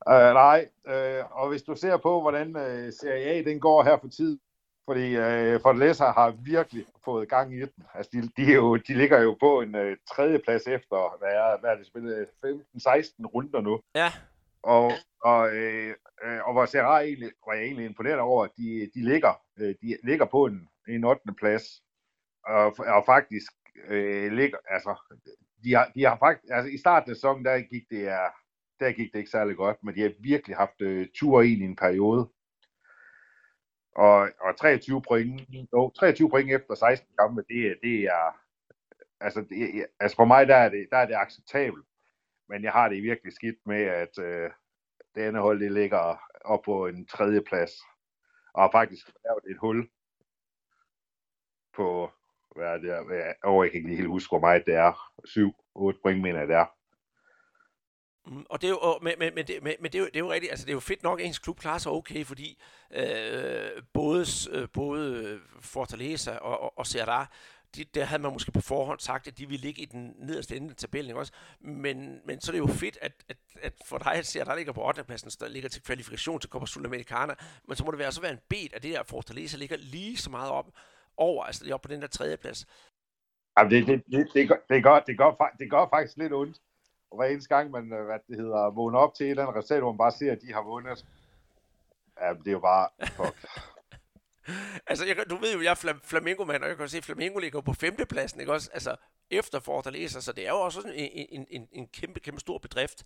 [0.07, 3.99] Uh, nej, uh, og hvis du ser på, hvordan uh, Serie A den går her
[4.01, 4.39] for tid,
[4.85, 7.85] fordi øh, Fortaleza har virkelig fået gang i den.
[7.95, 11.29] Altså, de, de, er jo, de ligger jo på en øh, tredje plads efter, hvad
[11.29, 13.81] er, hvad er det spillet, 15-16 runder nu.
[13.95, 14.13] Ja.
[14.63, 14.93] Og,
[15.25, 19.05] og, øh, øh og hvor Serra egentlig, var jeg egentlig imponeret over, at de, de,
[19.05, 21.23] ligger, øh, de ligger på en, en 8.
[21.39, 21.63] plads.
[22.47, 23.53] Og, og faktisk
[23.89, 25.15] øh, ligger, altså,
[25.65, 28.09] de har, de har faktisk, altså i starten af sæsonen, der gik det,
[28.81, 31.65] der gik det ikke særlig godt, men de har virkelig haft øh, tur ind i
[31.65, 32.29] en periode.
[33.95, 38.41] Og, og 23 point, no, 23 point efter 16 kampe, det, det er,
[39.21, 41.87] altså, det, altså for mig, der er, det, der er det acceptabelt.
[42.49, 44.51] Men jeg har det virkelig skidt med, at øh,
[45.15, 47.73] det andet hold, det ligger op på en tredje plads.
[48.55, 49.89] Og har faktisk lavet et hul
[51.77, 52.11] på,
[52.57, 54.93] hvad er det, oh, jeg kan ikke lige helt huske, hvor meget det er.
[55.97, 56.80] 7-8 point, mener jeg, det er.
[58.31, 60.17] Mm, og det er jo, men, men, men, det, men, men det, er jo, det
[60.17, 62.25] er jo rigtigt, altså det er jo fedt nok, at ens klub klarer sig okay,
[62.25, 67.27] fordi øh, både, øh, både øh, Fortaleza og, og, og Serra,
[67.77, 70.57] de, der havde man måske på forhånd sagt, at de ville ligge i den nederste
[70.57, 71.33] ende af tabellen, også?
[71.61, 74.57] Men, men så er det jo fedt, at, at, at for dig at se, der
[74.57, 75.05] ligger på 8.
[75.05, 77.35] pladsen, der ligger til kvalifikation til Copa Sudamericana,
[77.69, 80.17] men så må det være, så være en bed, at det der Fortaleza ligger lige
[80.17, 80.71] så meget op
[81.17, 82.67] over, altså det er oppe på den der tredje plads.
[83.59, 86.61] Jamen det, det, det, det, gør, det, gør, det, gør, det gør faktisk lidt ondt.
[87.11, 89.57] Og hver eneste gang, man øh, hvad det hedder, vågner op til et eller andet
[89.57, 91.07] resultat, hvor man bare ser, at de har vundet,
[92.21, 93.47] ja, det er jo bare, fuck.
[94.91, 97.39] altså, jeg, du ved jo, jeg er flam, Flamingo-mand, og jeg kan se, at Flamingo
[97.39, 98.71] ligger på femtepladsen, ikke også?
[98.73, 98.97] Altså,
[99.31, 103.05] efter Fortaleza, så det er jo også en, en, en, en kæmpe, kæmpe stor bedrift.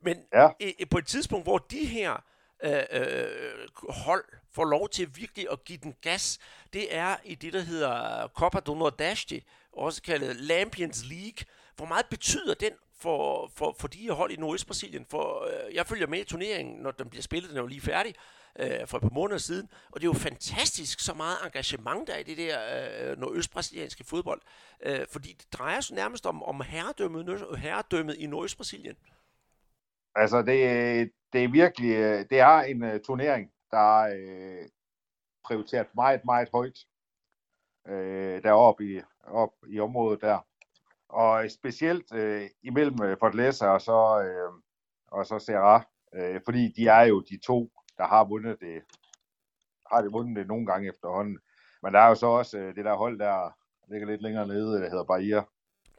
[0.00, 0.48] Men ja.
[0.60, 2.24] i, på et tidspunkt, hvor de her
[2.64, 6.38] øh, øh, hold får lov til virkelig at give den gas,
[6.72, 11.46] det er i det, der hedder Copa do Nordeste, også kaldet Lampions League.
[11.76, 12.72] Hvor meget betyder den
[13.06, 15.06] for, for, for de hold i Nordøst-Brasilien.
[15.10, 17.80] For øh, jeg følger med i turneringen, når den bliver spillet, den er jo lige
[17.80, 18.14] færdig
[18.58, 19.68] øh, for et par måneder siden.
[19.92, 22.58] Og det er jo fantastisk, så meget engagement der er i det der
[23.10, 24.40] øh, nordøst-brasilianske fodbold.
[24.82, 28.96] Øh, fordi det drejer sig nærmest om, om herredømmet, herredømmet i Nordøst-Brasilien.
[30.14, 34.68] Altså, det, det er virkelig, øh, det er en uh, turnering, der er uh,
[35.44, 36.78] prioriteret meget, meget højt
[37.88, 40.38] uh, deroppe i, op i området der.
[41.08, 44.52] Og specielt øh, imellem øh, Fortaleza og så, øh,
[45.06, 48.82] og så Serra, øh, fordi de er jo de to, der har vundet det,
[49.92, 51.38] har det vundet det nogle gange efterhånden.
[51.82, 53.56] Men der er jo så også øh, det der hold, der
[53.88, 55.42] ligger lidt længere nede, øh, der hedder Bahia.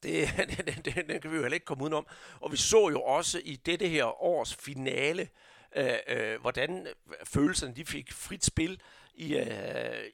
[0.03, 2.07] Det, det, det, det kan vi jo heller ikke komme udenom.
[2.39, 5.27] Og vi så jo også i dette her års finale,
[5.75, 6.87] øh, øh, hvordan
[7.23, 8.81] følelserne de fik frit spil
[9.17, 9.45] i, øh,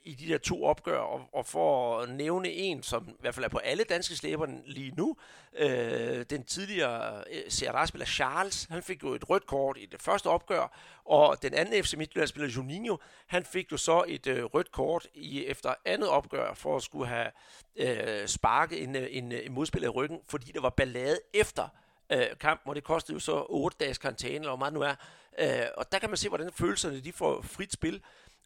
[0.04, 3.46] i de der to opgør, og, og for at nævne en, som i hvert fald
[3.46, 5.18] er på alle danske slæber lige nu,
[5.56, 10.28] øh, den tidligere øh, CRA-spiller Charles, han fik jo et rødt kort i det første
[10.28, 12.98] opgør, og den anden FC Midtjylland-spiller Juninho,
[13.28, 17.08] han fik jo så et øh, rødt kort i efter andet opgør, for at skulle
[17.08, 17.32] have
[17.76, 21.68] øh, sparket en, øh, en, øh, en modspiller i ryggen, fordi der var ballade efter
[22.12, 24.96] øh, kampen, og det kostede jo så 8 dages karantæne, eller hvor meget nu er.
[25.40, 28.02] Øh, og der kan man se, hvordan følelserne de får frit spil.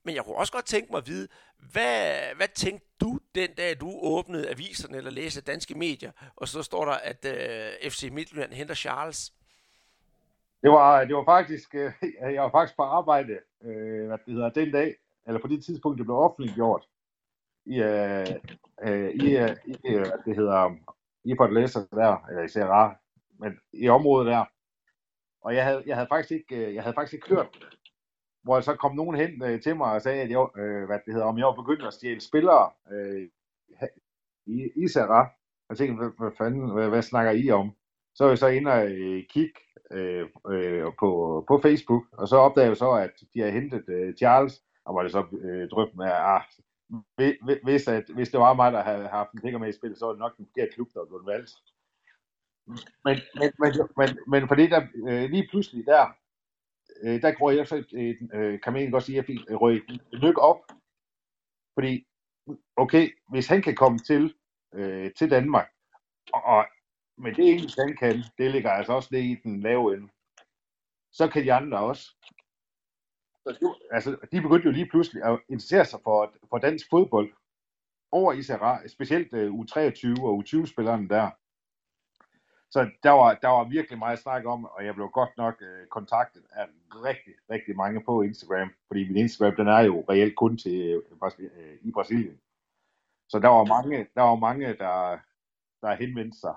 [0.08, 1.28] Men jeg kunne også godt tænke mig at vide,
[1.72, 6.64] hvad, hvad tænkte du den dag, du åbnede aviserne eller læste danske medier, og så
[6.64, 9.34] står der, at øh, FC Midtjylland henter Charles?
[10.62, 11.92] Det var, det var faktisk, øh,
[12.36, 14.96] jeg var faktisk på arbejde, øh, hvad det hedder, den dag,
[15.28, 16.88] eller på det tidspunkt, det blev offentliggjort,
[17.66, 18.28] i, øh,
[18.84, 20.76] øh, i, øh, i øh, hvad det hedder,
[21.24, 22.96] i Fortaleza der, eller i CRA,
[23.40, 24.46] men i området der.
[25.42, 27.48] Og jeg havde, jeg havde faktisk ikke, øh, jeg havde faktisk ikke hørt
[28.48, 31.14] hvor så kom nogen hen øh, til mig og sagde, at jeg, øh, hvad det
[31.14, 33.28] hedder, om jeg var begyndt at stjæle spillere øh,
[34.46, 35.28] i, i Sarah.
[35.70, 37.72] Jeg tænkte, hvad, hvad fanden, hvad, hvad snakker I om?
[38.16, 39.60] Så er jeg så inde og øh, kigge
[39.92, 41.10] øh, øh, på,
[41.48, 45.04] på Facebook, og så opdagede jeg så, at de har hentet øh, Charles, og var
[45.04, 46.42] det så øh, drøbt med, ah,
[47.64, 50.06] hvis, at, hvis det var mig, der havde haft en pikker med i spil, så
[50.06, 51.52] var det nok den forkerte klub, der blev valgt.
[53.06, 56.06] Men, men, men, men, men fordi der øh, lige pludselig der,
[57.04, 59.82] øh, der går jeg så, øh, kan man egentlig godt sige, at jeg fik røg
[60.12, 60.60] lykke op.
[61.74, 62.08] Fordi,
[62.76, 64.34] okay, hvis han kan komme til,
[64.74, 65.68] øh, til Danmark,
[66.34, 66.66] og, og
[67.18, 70.08] med det engelsk han kan, det ligger altså også det i den lave ende,
[71.12, 72.04] så kan de andre også.
[73.44, 77.34] Så, altså, de begyndte jo lige pludselig at interessere sig for, for dansk fodbold
[78.12, 81.32] over i Sarah, specielt uh, U23 og U20-spillerne der.
[82.70, 85.88] Så der var, der var virkelig meget snak om, og jeg blev godt nok øh,
[85.88, 86.66] kontaktet af
[87.04, 91.32] rigtig, rigtig mange på Instagram, fordi min Instagram, den er jo reelt kun til øh,
[91.40, 92.40] øh, i Brasilien.
[93.30, 95.20] Så der var mange, der var mange der,
[95.82, 96.56] der henvendte sig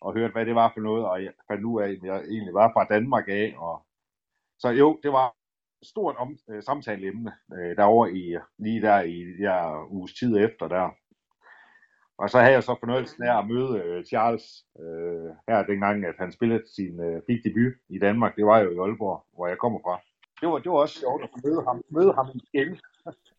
[0.00, 2.54] og hørte, hvad det var for noget, og jeg fandt ud af, at jeg egentlig
[2.54, 3.54] var fra Danmark af.
[3.58, 3.86] Og...
[4.58, 5.34] Så jo, det var
[5.82, 10.68] et stort om, øh, samtaleemne øh, derovre i, lige der i der uges tid efter
[10.68, 10.90] der.
[12.18, 16.14] Og så havde jeg så fornøjelsen af at møde øh, Charles øh, her dengang, at
[16.18, 18.36] han spillede sin øh, fik debut i Danmark.
[18.36, 20.00] Det var jo i Aalborg, hvor jeg kommer fra.
[20.40, 22.78] Det var, det var også sjovt at møde ham, møde ham igen.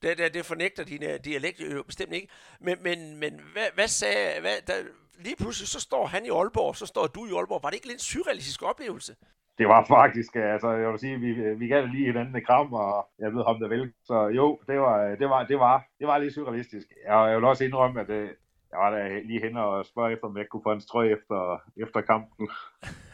[0.01, 2.27] Det, det, det fornægter din uh, dialekt jo bestemt ikke.
[2.59, 4.41] Men, men, men hvad, hvad sagde...
[4.41, 4.73] Hvad, der,
[5.19, 7.63] lige pludselig så står han i Aalborg, så står du i Aalborg.
[7.63, 9.15] Var det ikke lidt en surrealistisk oplevelse?
[9.57, 13.33] Det var faktisk, altså jeg vil sige, vi, vi gav lige hinanden kram, og jeg
[13.33, 13.93] ved ham der vel.
[14.03, 16.87] Så jo, det var, det var, det var, det var lidt surrealistisk.
[17.05, 18.29] Jeg, jeg vil også indrømme, at det,
[18.71, 21.61] jeg var da lige hen og spørge efter, om jeg kunne få en strøg efter,
[21.77, 22.49] efter kampen.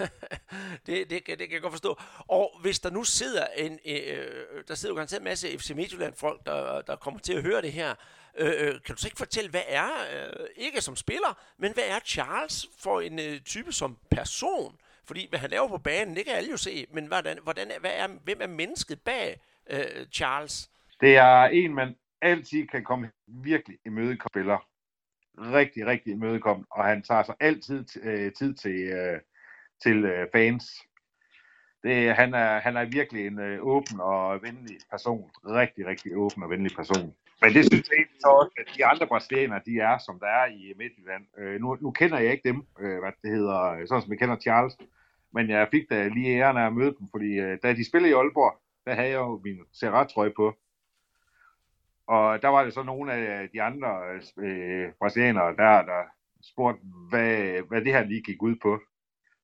[0.85, 1.99] det, det, det, kan jeg godt forstå.
[2.27, 6.45] Og hvis der nu sidder en, øh, der sidder jo garanteret en masse FC Midtjylland-folk,
[6.45, 7.95] der, der kommer til at høre det her,
[8.37, 11.83] øh, øh, kan du så ikke fortælle, hvad er, øh, ikke som spiller, men hvad
[11.83, 14.75] er Charles for en øh, type som person?
[15.07, 17.91] Fordi hvad han laver på banen, det kan alle jo se, men hvordan, hvordan, hvad
[17.93, 19.39] er, hvem er mennesket bag
[19.69, 20.69] øh, Charles?
[21.01, 24.57] Det er en, man altid kan komme virkelig i møde spiller
[25.37, 29.19] rigtig, rigtig imødekommende, og han tager sig altid øh, tid til, øh,
[29.83, 30.63] til øh, fans.
[31.83, 35.31] Det, han, er, han er virkelig en øh, åben og venlig person.
[35.45, 37.13] Rigtig, rigtig åben og venlig person.
[37.41, 40.45] Men det synes jeg så også, at de andre brasilianere, de er, som der er
[40.45, 41.23] i Midtjylland.
[41.37, 44.35] Øh, nu, nu kender jeg ikke dem, øh, hvad det hedder, sådan som jeg kender
[44.35, 44.77] Charles.
[45.33, 48.11] Men jeg fik da lige æren af at møde dem, fordi øh, da de spillede
[48.11, 50.53] i Aalborg, der havde jeg jo min Serrat-trøje på.
[52.07, 53.89] Og der var det så nogle af de andre
[54.37, 56.01] øh, brasilianere, der, der
[56.43, 58.79] spurgte, hvad, hvad det her lige gik ud på.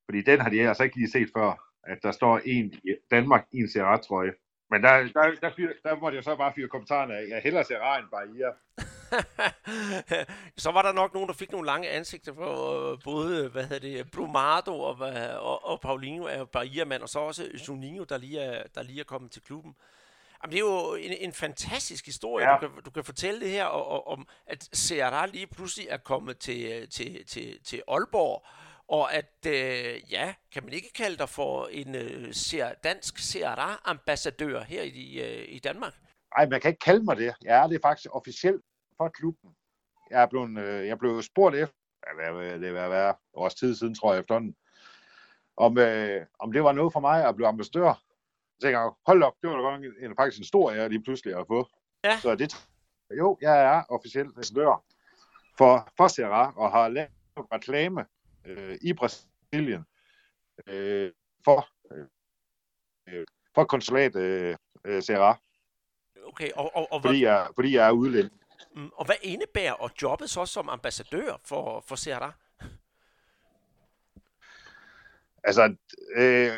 [0.06, 3.46] Fordi den har de altså ikke lige set før, at der står en i Danmark
[3.52, 4.34] i en Serrat-trøje.
[4.70, 7.64] Men der, der, der, fyr, der måtte jeg så bare fyre kommentarerne af, jeg hellere
[7.64, 8.52] Serrat end Bahia.
[10.64, 14.04] så var der nok nogen, der fik nogle lange ansigter for øh, både, hvad hedder
[14.04, 14.98] det, Brumado og,
[15.40, 19.04] og, og Paulinho er Bahia-mand, og så også Juninho, der lige er, der lige er
[19.04, 19.76] kommet til klubben.
[20.44, 22.56] Jamen, det er jo en, en fantastisk historie, ja.
[22.56, 25.98] du, kan, du kan fortælle det her, og, og, om at Serra lige pludselig er
[25.98, 28.46] kommet til, til, til, til Aalborg,
[28.88, 32.34] og at, øh, ja, kan man ikke kalde dig for en øh,
[32.84, 35.94] dansk Serra-ambassadør her i, øh, i Danmark?
[36.38, 37.34] Nej, man kan ikke kalde mig det.
[37.42, 38.62] Jeg er det faktisk officielt
[38.98, 39.50] for klubben.
[40.10, 41.76] Jeg er blevet, øh, jeg blev spurgt efter,
[42.16, 44.56] hvad, det var være års tid siden, tror jeg efterhånden,
[45.58, 48.02] om, øh, om det var noget for mig at blive ambassadør
[48.62, 51.40] tænker jeg, hold op, det var da godt en, faktisk en stor ære lige pludselig
[51.40, 51.68] at få.
[52.04, 52.20] Ja.
[52.20, 52.68] Så det,
[53.18, 54.84] jo, jeg er officielt ambassadør
[55.58, 58.06] for, for Serra, og har lavet reklame
[58.46, 59.86] øh, i Brasilien
[60.68, 61.12] øh,
[61.46, 61.68] for,
[63.08, 64.56] øh, fra konsulat øh,
[64.86, 65.38] øh, Serra,
[66.26, 68.42] Okay, og, og, og, fordi hvad, jeg, fordi jeg er udlænding.
[68.76, 72.34] mm, og hvad indebærer og jobbet så som ambassadør for, for Serra?
[75.44, 75.76] Altså,
[76.16, 76.52] øh,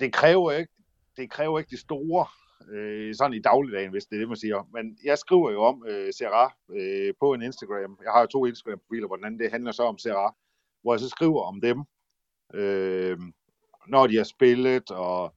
[0.00, 0.72] det kræver ikke,
[1.16, 2.26] det kræver ikke det store,
[2.70, 4.68] øh, sådan i dagligdagen, hvis det er det, man siger.
[4.72, 7.98] Men jeg skriver jo om øh, Serra øh, på en Instagram.
[8.04, 10.36] Jeg har jo to Instagram-profiler, hvor den anden det handler så om Serra,
[10.82, 11.84] hvor jeg så skriver om dem,
[12.54, 13.18] øh,
[13.88, 15.34] når de har spillet, og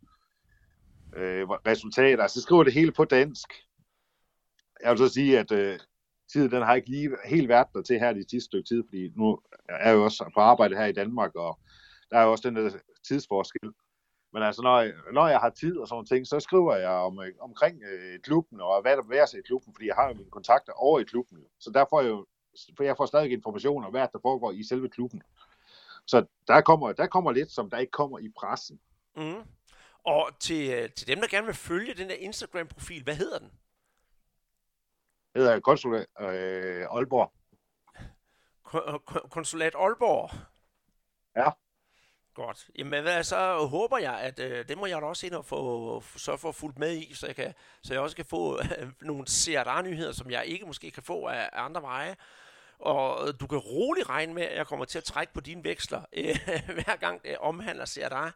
[1.15, 2.27] øh, resultater.
[2.27, 3.53] Så skriver det hele på dansk.
[4.84, 5.80] Jeg vil så sige, at øh,
[6.32, 9.09] tiden den har ikke lige helt været der til her de sidste stykke tid, fordi
[9.15, 11.59] nu er jeg jo også på arbejde her i Danmark, og
[12.11, 12.71] der er jo også den der
[13.07, 13.71] tidsforskel.
[14.34, 17.19] Men altså, når jeg, når jeg har tid og sådan ting, så skriver jeg om,
[17.19, 20.13] øh, omkring øh, klubben, og hvad der bevæger sig i klubben, fordi jeg har jo
[20.13, 21.45] mine kontakter over i klubben.
[21.59, 22.25] Så der får jeg jo,
[22.77, 25.23] for jeg får stadig information om, hvad der foregår i selve klubben.
[26.05, 28.80] Så der kommer, der kommer lidt, som der ikke kommer i pressen.
[29.15, 29.43] Mm.
[30.05, 33.51] Og til, øh, til dem, der gerne vil følge den der Instagram-profil, hvad hedder den?
[35.34, 37.34] Det hedder Konsul øh, Aalborg.
[38.63, 40.30] Ko- ko- Konsulat Aalborg.
[41.36, 41.49] Ja.
[42.46, 42.68] Godt.
[42.78, 46.04] Jamen, hvad, så håber jeg, at øh, det må jeg da også ind og få,
[46.38, 50.12] få fulgt med i, så jeg, kan, så jeg også kan få øh, nogle CRA-nyheder,
[50.12, 52.16] som jeg ikke måske kan få af, af andre veje.
[52.80, 55.64] Og øh, du kan roligt regne med, at jeg kommer til at trække på dine
[55.64, 56.40] veksler, øh,
[56.84, 58.32] hver gang det omhandler CRA.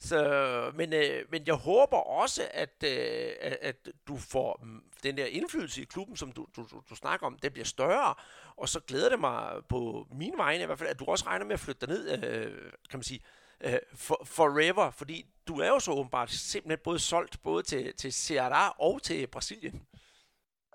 [0.00, 4.66] Så, men, øh, men jeg håber også, at, øh, at, du får
[5.02, 8.14] den der indflydelse i klubben, som du, du, du, snakker om, den bliver større.
[8.56, 11.44] Og så glæder det mig på min vegne i hvert fald, at du også regner
[11.44, 12.52] med at flytte dig ned, øh,
[12.90, 13.20] kan man sige,
[13.60, 14.90] øh, for, forever.
[14.90, 19.26] Fordi du er jo så åbenbart simpelthen både solgt både til, til Ceará og til
[19.26, 19.82] Brasilien.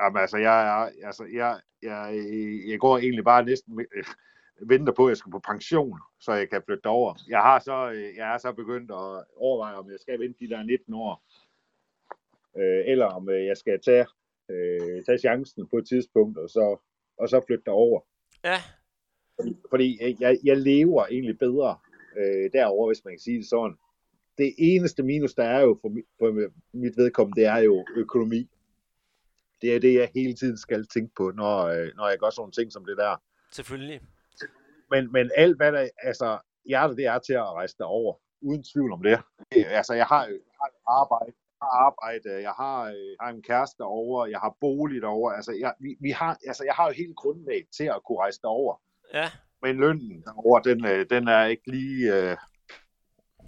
[0.02, 2.26] Jamen, altså, jeg, er, altså, jeg, jeg,
[2.68, 4.04] jeg går egentlig bare næsten øh,
[4.62, 7.14] venter på, at jeg skal på pension, så jeg kan flytte over.
[7.30, 10.50] Jeg har så, øh, jeg er så begyndt at overveje, om jeg skal vente de
[10.50, 11.24] der 19 år,
[12.58, 14.06] øh, eller om øh, jeg skal tage,
[14.50, 16.78] øh, tage chancen på et tidspunkt, og så,
[17.18, 18.02] og så flytte derover.
[18.44, 18.58] Ja,
[19.70, 21.78] Fordi jeg- jeg, jeg lever egentlig bedre
[22.18, 23.78] øh, derover, hvis man kan sige det sådan.
[24.38, 28.50] Det eneste minus, der er jo for, mit, for mit vedkommende, det er jo økonomi.
[29.62, 32.52] Det er det, jeg hele tiden skal tænke på, når, øh, når jeg gør sådan
[32.52, 33.22] ting som det der.
[33.52, 34.02] selvfølgelig.
[34.94, 38.14] Men, men alt hvad der, altså, hjertet det er til at rejse derover.
[38.42, 39.20] Uden tvivl om det.
[39.52, 40.72] Altså, jeg har, jeg har
[41.02, 45.36] arbejde, jeg har arbejde, jeg har, øh, har en kæreste derovre, jeg har bolig derovre.
[45.36, 48.40] Altså, jeg, vi, vi har, altså, jeg har jo hele grundlag til at kunne rejse
[48.42, 48.76] derover.
[49.14, 49.28] Ja,
[49.62, 52.38] Men lønnen derovre, den, øh, den er ikke lige øh,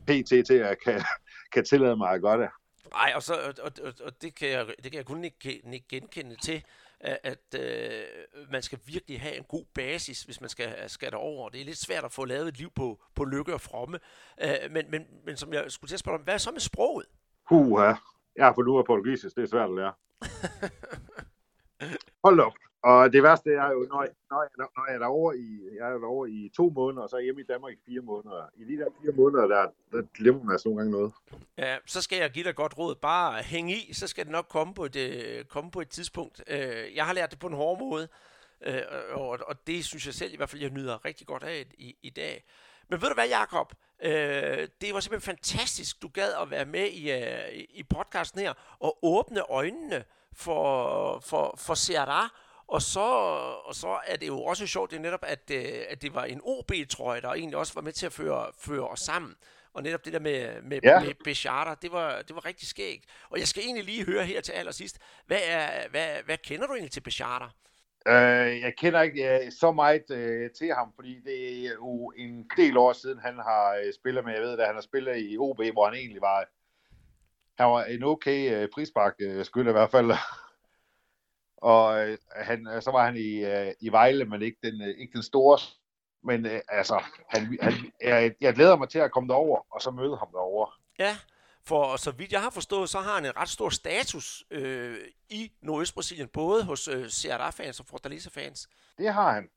[0.07, 0.27] pt.
[0.47, 1.01] til, at jeg kan,
[1.53, 2.49] kan tillade mig at gøre det.
[2.93, 5.61] Nej, og, så, og, og, og- og det, kan jeg, det kan jeg kun ikke,
[5.73, 6.63] ikke genkende til,
[6.99, 8.03] at, at øh,
[8.51, 11.49] man skal virkelig have en god basis, hvis man skal, skal derover.
[11.49, 13.99] Det er lidt svært at få lavet et liv på, på lykke og fromme.
[14.41, 16.59] Øh, men, men, men som jeg skulle til at spørge om, hvad er så med
[16.59, 17.05] sproget?
[17.49, 17.93] Puha.
[18.35, 19.93] Jeg har fundet ud af portugisisk, det er svært at lære.
[22.25, 22.53] Hold op.
[22.85, 25.87] Og det værste er jo, når jeg, når jeg, når jeg er derovre i, jeg
[25.87, 28.49] er derovre i to måneder, og så er jeg hjemme i Danmark i fire måneder.
[28.55, 31.13] I de der fire måneder, der, der glemmer man altså nogle gange noget.
[31.57, 32.95] Ja, så skal jeg give dig et godt råd.
[32.95, 36.43] Bare hæng i, så skal det nok komme på et, øh, komme på et tidspunkt.
[36.47, 38.07] Øh, jeg har lært det på en hård måde,
[38.61, 38.81] øh,
[39.11, 41.95] og, og det synes jeg selv i hvert fald, jeg nyder rigtig godt af i,
[42.03, 42.43] i dag.
[42.89, 43.73] Men ved du hvad, Jacob?
[44.03, 48.53] Øh, det var simpelthen fantastisk, du gad at være med i, øh, i podcasten her
[48.79, 52.44] og åbne øjnene for, for, for Ceará.
[52.67, 52.99] Og så,
[53.65, 56.23] og så er det jo også sjovt, det er netop, at, øh, at det var
[56.23, 59.35] en OB-trøje, der egentlig også var med til at føre, føre os sammen.
[59.73, 60.99] Og netop det der med, med, Ja.
[60.99, 63.05] med Bechata, det var, det var rigtig skægt.
[63.29, 66.73] Og jeg skal egentlig lige høre her til allersidst, hvad, er, hvad, hvad kender du
[66.73, 67.45] egentlig til Bechata?
[68.07, 72.49] Øh, jeg kender ikke øh, så meget øh, til ham, fordi det er jo en
[72.57, 75.37] del år siden, han har øh, spillet med, jeg ved, at han har spillet i
[75.37, 76.45] OB, hvor han egentlig var,
[77.57, 80.11] han var en okay øh, prisbak øh, skyld i hvert fald.
[81.71, 84.87] Og øh, han, øh, så var han i, øh, i Vejle, men ikke den, øh,
[84.87, 85.59] ikke den store.
[86.23, 89.91] Men øh, altså, han, han, jeg, jeg glæder mig til at komme derover og så
[89.91, 90.71] møde ham derovre.
[90.99, 91.17] Ja,
[91.67, 94.97] for så vidt jeg har forstået, så har han en ret stor status øh,
[95.29, 98.67] i Nordøstbrasilien, både hos øh, Ceará-fans og Fortaleza-fans.
[98.97, 99.49] Det har han.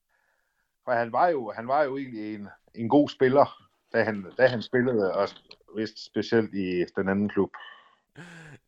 [0.85, 4.47] For han var jo, han var jo egentlig en, en god spiller, da han, da
[4.47, 5.29] han spillede, og
[5.75, 7.49] vist specielt i den anden klub.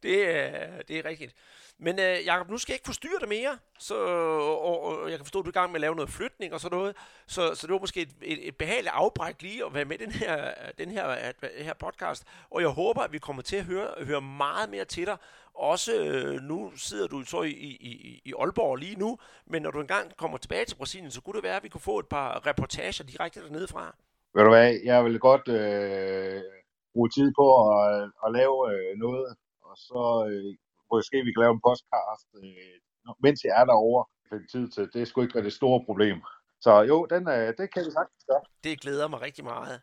[0.04, 1.36] Det, er, det er rigtigt.
[1.84, 5.26] Men øh, Jacob, nu skal jeg ikke forstyrre dig mere, så, og, og jeg kan
[5.26, 6.96] forstå, at du er i gang med at lave noget flytning og sådan noget,
[7.28, 10.04] så, så det var måske et, et, et behageligt afbræk lige at være med i
[10.06, 13.64] den her, den her, den her podcast, og jeg håber, at vi kommer til at
[13.64, 15.18] høre, høre meget mere til dig.
[15.54, 19.72] Også øh, nu sidder du så i, i, i, i Aalborg lige nu, men når
[19.72, 22.08] du engang kommer tilbage til Brasilien, så kunne det være, at vi kunne få et
[22.08, 23.96] par reportager direkte dernede fra.
[24.36, 26.42] Ved du hvad, jeg vil godt øh,
[26.94, 29.28] bruge tid på at, øh, at lave øh, noget
[29.72, 30.52] og så øh,
[30.94, 32.76] måske vi kan lave en podcast, øh,
[33.26, 34.04] mens jeg er derovre.
[34.30, 34.84] Finde tid til.
[34.94, 36.18] Det skulle ikke være det store problem.
[36.66, 38.44] Så jo, den, øh, det kan vi sagtens gøre.
[38.64, 39.82] Det glæder mig rigtig meget.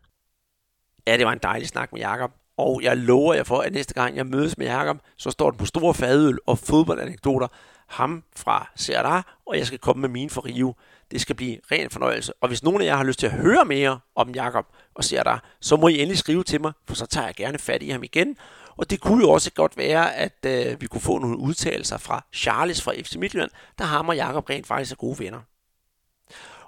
[1.07, 2.33] Ja, det var en dejlig snak med Jakob.
[2.57, 5.59] Og jeg lover jer for, at næste gang jeg mødes med Jakob, så står den
[5.59, 7.49] på store fadøl og fodboldanekdoter.
[7.87, 10.75] Ham fra Serra, og jeg skal komme med mine for Rio.
[11.11, 12.33] Det skal blive ren fornøjelse.
[12.41, 15.23] Og hvis nogen af jer har lyst til at høre mere om Jakob og ser
[15.23, 17.89] dig, så må I endelig skrive til mig, for så tager jeg gerne fat i
[17.89, 18.37] ham igen.
[18.77, 22.25] Og det kunne jo også godt være, at øh, vi kunne få nogle udtalelser fra
[22.33, 25.41] Charles fra FC Midtjylland, der ham og Jakob rent faktisk er gode venner.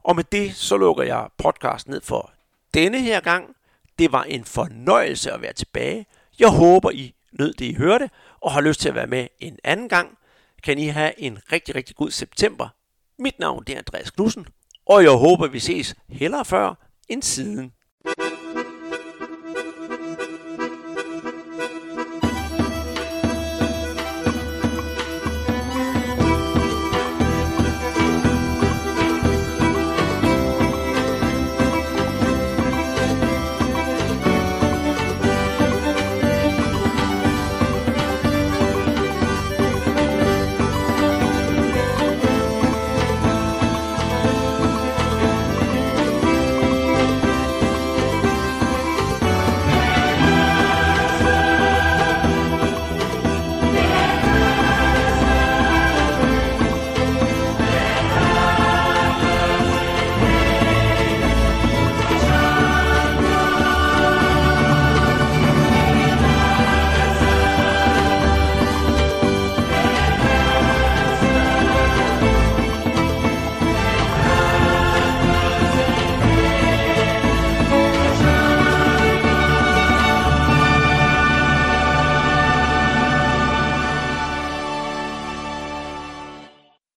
[0.02, 2.32] Og med det, så lukker jeg podcasten ned for
[2.74, 3.56] denne her gang.
[3.98, 6.06] Det var en fornøjelse at være tilbage.
[6.38, 8.10] Jeg håber, I nød det, I hørte,
[8.40, 10.18] og har lyst til at være med en anden gang.
[10.62, 12.68] Kan I have en rigtig, rigtig god september.
[13.20, 14.46] Mit navn det er Andreas Knudsen,
[14.86, 16.74] og jeg håber, vi ses hellere før
[17.08, 17.72] end siden.